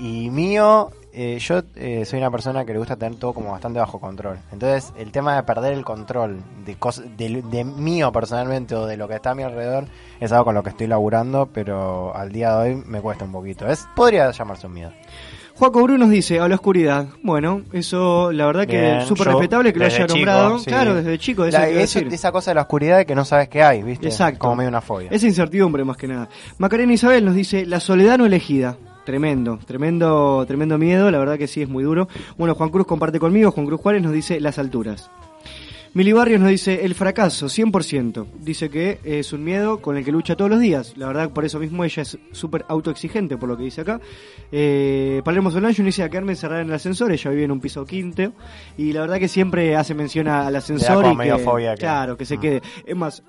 [0.00, 3.52] y- y mío, eh, yo eh, soy una persona que le gusta tener todo como
[3.52, 4.38] bastante bajo control.
[4.52, 6.76] Entonces, el tema de perder el control de,
[7.16, 9.84] de, de mío personalmente o de lo que está a mi alrededor
[10.20, 13.32] es algo con lo que estoy laburando, pero al día de hoy me cuesta un
[13.32, 13.66] poquito.
[13.66, 14.92] Es Podría llamarse un miedo.
[15.58, 17.06] Juaco Bruno nos dice, a la oscuridad.
[17.22, 20.58] Bueno, eso la verdad que Bien, es súper respetable que lo haya chico, nombrado.
[20.58, 20.66] sí.
[20.66, 22.12] Claro, desde chico, eso La- hay que eso- decir.
[22.14, 24.06] esa cosa de la oscuridad de que no sabes qué hay, ¿viste?
[24.06, 24.38] Exacto.
[24.40, 25.08] Como medio una fobia.
[25.10, 26.28] Esa incertidumbre más que nada.
[26.58, 28.76] Macarena Isabel nos dice, la soledad no elegida.
[29.06, 32.08] Tremendo, tremendo, tremendo miedo, la verdad que sí es muy duro.
[32.36, 35.10] Bueno, Juan Cruz comparte conmigo, Juan Cruz Juárez nos dice las alturas.
[35.96, 38.26] Mili Barrios nos dice el fracaso, 100%.
[38.40, 40.92] Dice que es un miedo con el que lucha todos los días.
[40.98, 43.98] La verdad, por eso mismo ella es súper autoexigente, por lo que dice acá.
[44.52, 47.12] Eh, Palermo Solange dice a quedarme encerrada en el ascensor.
[47.12, 48.30] Ella vive en un piso quinto.
[48.76, 51.02] Y la verdad que siempre hace mención al ascensor.
[51.06, 52.40] y que, fobia Claro, que se Mm.
[52.42, 52.62] quede.
[52.84, 53.22] Es más,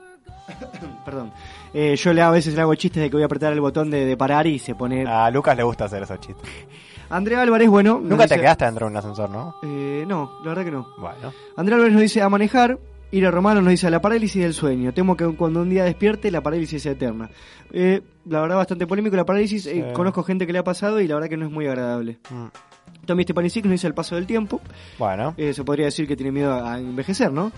[1.05, 1.31] perdón.
[1.73, 3.89] Eh, yo le a veces le hago chistes de que voy a apretar el botón
[3.89, 5.05] de, de parar y se pone.
[5.07, 6.45] A Lucas le gusta hacer esos chistes.
[7.09, 7.99] Andrea Álvarez, bueno.
[8.01, 9.55] Nunca te dice- quedaste dentro de un ascensor, ¿no?
[9.63, 10.87] Eh, no, la verdad que no.
[10.97, 11.33] Bueno.
[11.55, 12.79] Andrea Álvarez nos dice a manejar.
[13.09, 14.93] Ira Romano nos dice la parálisis del sueño.
[14.93, 17.29] Temo que cuando un día despierte la parálisis sea eterna.
[17.71, 19.65] Eh, la verdad bastante polémico la parálisis.
[19.67, 19.93] eh, Sí.
[19.93, 22.19] conozco gente que le ha pasado y la verdad que no es muy agradable.
[22.29, 22.47] Mm.
[23.05, 24.59] Tommy Stepanisic nos dice el paso del tiempo.
[24.99, 25.33] Bueno.
[25.37, 27.53] Eh, se podría decir que tiene miedo a envejecer, ¿no?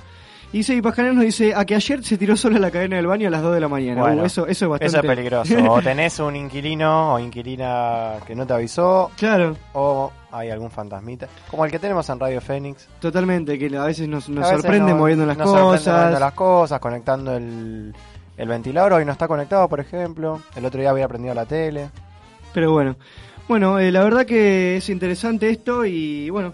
[0.52, 3.32] Y Pajanel nos dice a que ayer se tiró sola la cadena del baño a
[3.32, 4.02] las 2 de la mañana.
[4.02, 4.86] Bueno, Uh, eso, eso es bastante...
[4.88, 5.54] Eso es peligroso.
[5.70, 11.28] O tenés un inquilino o inquilina que no te avisó, Claro, o hay algún fantasmita.
[11.52, 12.88] Como el que tenemos en Radio Fénix.
[13.00, 15.96] totalmente, que a veces nos, nos A veces sorprende moviendo las nos sorprende cosas.
[15.98, 17.94] moviendo las cosas, conectando el,
[18.36, 18.94] el ventilador.
[18.94, 20.42] Hoy no está conectado, por ejemplo.
[20.56, 21.90] El otro día había prendido la tele.
[22.56, 22.96] Pero bueno,
[23.48, 26.54] bueno, eh, la verdad que es interesante esto y bueno,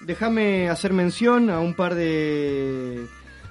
[0.00, 3.06] déjame hacer mención a un par de,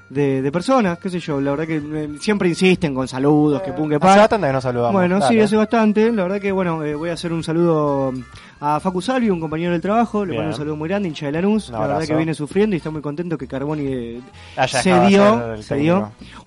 [0.09, 3.73] de, de personas, qué sé yo, la verdad que eh, siempre insisten con saludos, que
[3.73, 4.15] pum, que Hace pa.
[4.17, 4.93] bastante que no saludamos.
[4.93, 5.43] Bueno, sí, Dale.
[5.43, 6.11] hace bastante.
[6.11, 8.13] La verdad que, bueno, eh, voy a hacer un saludo
[8.61, 10.23] a Facu Salvi, un compañero del trabajo.
[10.23, 10.43] Le Bien.
[10.43, 11.69] mando un saludo muy grande, hincha de Lanús.
[11.69, 14.21] La verdad que viene sufriendo y está muy contento que Carboni eh,
[14.55, 15.57] Haya se dio.
[15.63, 15.75] Se.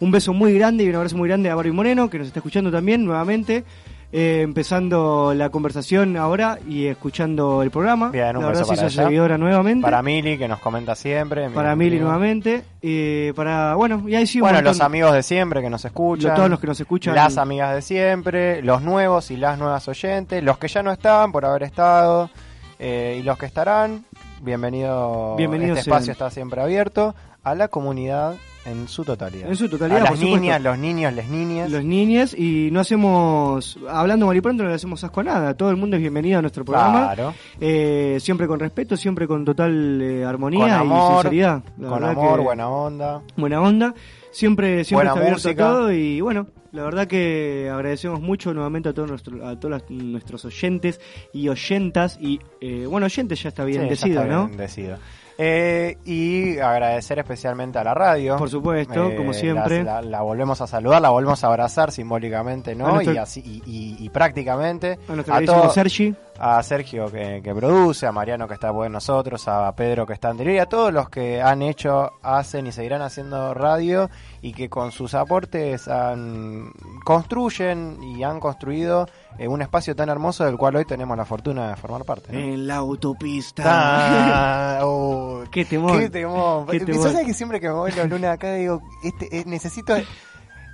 [0.01, 2.39] Un beso muy grande y un abrazo muy grande a Barbie Moreno, que nos está
[2.39, 3.65] escuchando también nuevamente.
[4.11, 8.09] Eh, empezando la conversación ahora y escuchando el programa.
[8.11, 9.03] Bien, un la verdad se para ella.
[9.05, 9.83] seguidora nuevamente.
[9.83, 11.51] Para Mili, que nos comenta siempre.
[11.51, 12.65] Para mi Mili nuevamente.
[12.81, 14.71] eh, para, bueno, y ahí sí un Bueno, montón.
[14.73, 16.35] los amigos de siempre que nos escuchan.
[16.35, 17.15] Todos los que nos escuchan.
[17.15, 21.31] Las amigas de siempre, los nuevos y las nuevas oyentes, los que ya no están
[21.33, 22.31] por haber estado
[22.79, 24.05] eh, y los que estarán.
[24.41, 25.35] Bienvenido.
[25.37, 28.37] Bienvenidos Este espacio está siempre abierto a la comunidad
[28.71, 29.49] en su totalidad.
[29.49, 31.71] En su totalidad, A las por niñas, los niños, las niñas.
[31.71, 35.55] los niños y no hacemos, hablando mal y pronto, no le hacemos asco a nada.
[35.55, 37.15] Todo el mundo es bienvenido a nuestro programa.
[37.15, 37.35] Claro.
[37.61, 41.63] Eh, siempre con respeto, siempre con total eh, armonía Con amor, y sinceridad.
[41.79, 43.23] La Con amor, buena onda.
[43.37, 43.95] buena onda.
[44.31, 45.65] Siempre, siempre Buena está abierto música.
[45.65, 49.91] todo y bueno, la verdad que agradecemos mucho nuevamente a todos nuestros, a todos las-
[49.91, 51.01] nuestros oyentes
[51.33, 54.47] y oyentas y eh, bueno, oyentes ya está bien Sí, ya decido, está ¿no?
[54.47, 54.99] bien decido.
[55.41, 58.37] Eh, y agradecer especialmente a la radio.
[58.37, 59.85] Por supuesto, Eh, como siempre.
[59.85, 62.89] La, la- la volvemos a saludar, la volvemos a abrazar simbólicamente, ¿no?
[62.95, 64.99] nuestro- Y, así, y, y- y prácticamente.
[65.29, 66.13] A a todo- Sergi.
[66.39, 70.31] A Sergio que, que produce, a Mariano que está con nosotros, a Pedro que está
[70.31, 74.09] anterior y a todos los que han hecho, hacen y seguirán haciendo radio
[74.41, 76.73] y que con sus aportes han,
[77.05, 79.09] construyen y han construido
[79.39, 82.33] eh, un espacio tan hermoso del cual hoy tenemos la fortuna de formar parte.
[82.33, 82.39] ¿no?
[82.39, 83.63] En la autopista.
[83.67, 85.99] Ah, oh, Qué temor.
[85.99, 86.67] Qué temor.
[86.71, 87.11] Qué temor.
[87.11, 89.95] ¿Sabes que siempre que me voy los lunes acá digo, este, eh, necesito...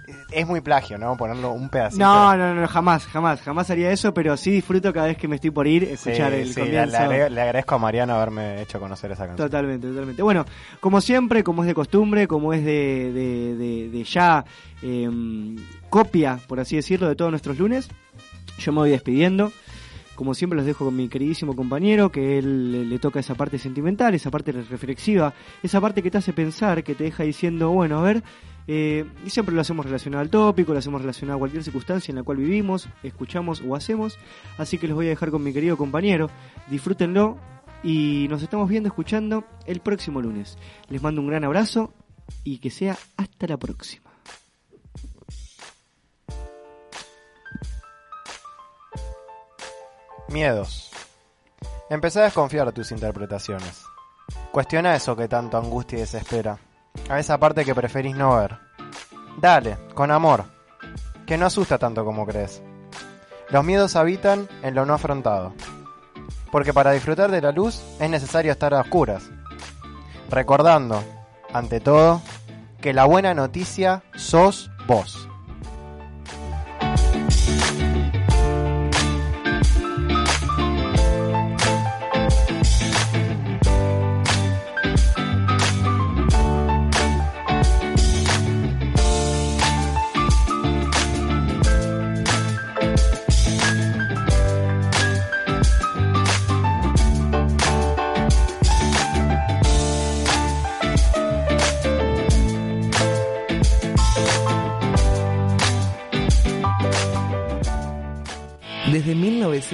[0.07, 1.17] eh, Es muy plagio, ¿no?
[1.17, 2.05] Ponerlo un pedacito.
[2.05, 5.37] No, no, no, jamás, jamás, jamás haría eso, pero sí disfruto cada vez que me
[5.37, 7.07] estoy por ir Sí, escuchar el sí, comienzo.
[7.09, 9.49] le agradezco a Mariano haberme hecho conocer esa canción.
[9.49, 10.23] Totalmente, totalmente.
[10.23, 10.45] Bueno,
[10.81, 14.45] como siempre, como es de costumbre, como es de, de, de- de ya
[14.83, 15.57] em,
[15.91, 17.89] copia, por así decirlo, de todos nuestros lunes,
[18.59, 19.53] yo me voy despidiendo.
[20.15, 24.15] Como siempre los dejo con mi queridísimo compañero, que él le toca esa parte sentimental,
[24.15, 28.03] esa parte reflexiva, esa parte que te hace pensar, que te deja diciendo, bueno, a
[28.03, 28.23] ver,
[28.67, 32.17] eh, y siempre lo hacemos relacionado al tópico, lo hacemos relacionado a cualquier circunstancia en
[32.17, 34.19] la cual vivimos, escuchamos o hacemos.
[34.59, 36.31] Así que los voy a dejar con mi querido compañero.
[36.69, 37.39] Disfrútenlo
[37.83, 40.57] y nos estamos viendo, escuchando el próximo lunes.
[40.89, 41.93] Les mando un gran abrazo
[42.43, 44.11] y que sea hasta la próxima.
[50.29, 50.91] Miedos.
[51.91, 53.85] Empezá a desconfiar de tus interpretaciones.
[54.51, 56.59] Cuestiona eso que tanto angustia y desespera.
[57.09, 58.59] A esa parte que preferís no ver.
[59.39, 60.45] Dale, con amor.
[61.27, 62.63] Que no asusta tanto como crees.
[63.51, 65.53] Los miedos habitan en lo no afrontado.
[66.51, 69.31] Porque para disfrutar de la luz es necesario estar a oscuras.
[70.31, 71.03] Recordando,
[71.53, 72.23] ante todo,
[72.81, 75.24] que la buena noticia sos vos.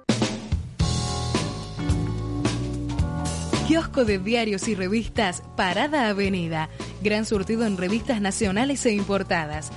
[3.67, 6.67] Kiosco de diarios y revistas Parada Avenida.
[7.03, 9.71] Gran surtido en revistas nacionales e importadas.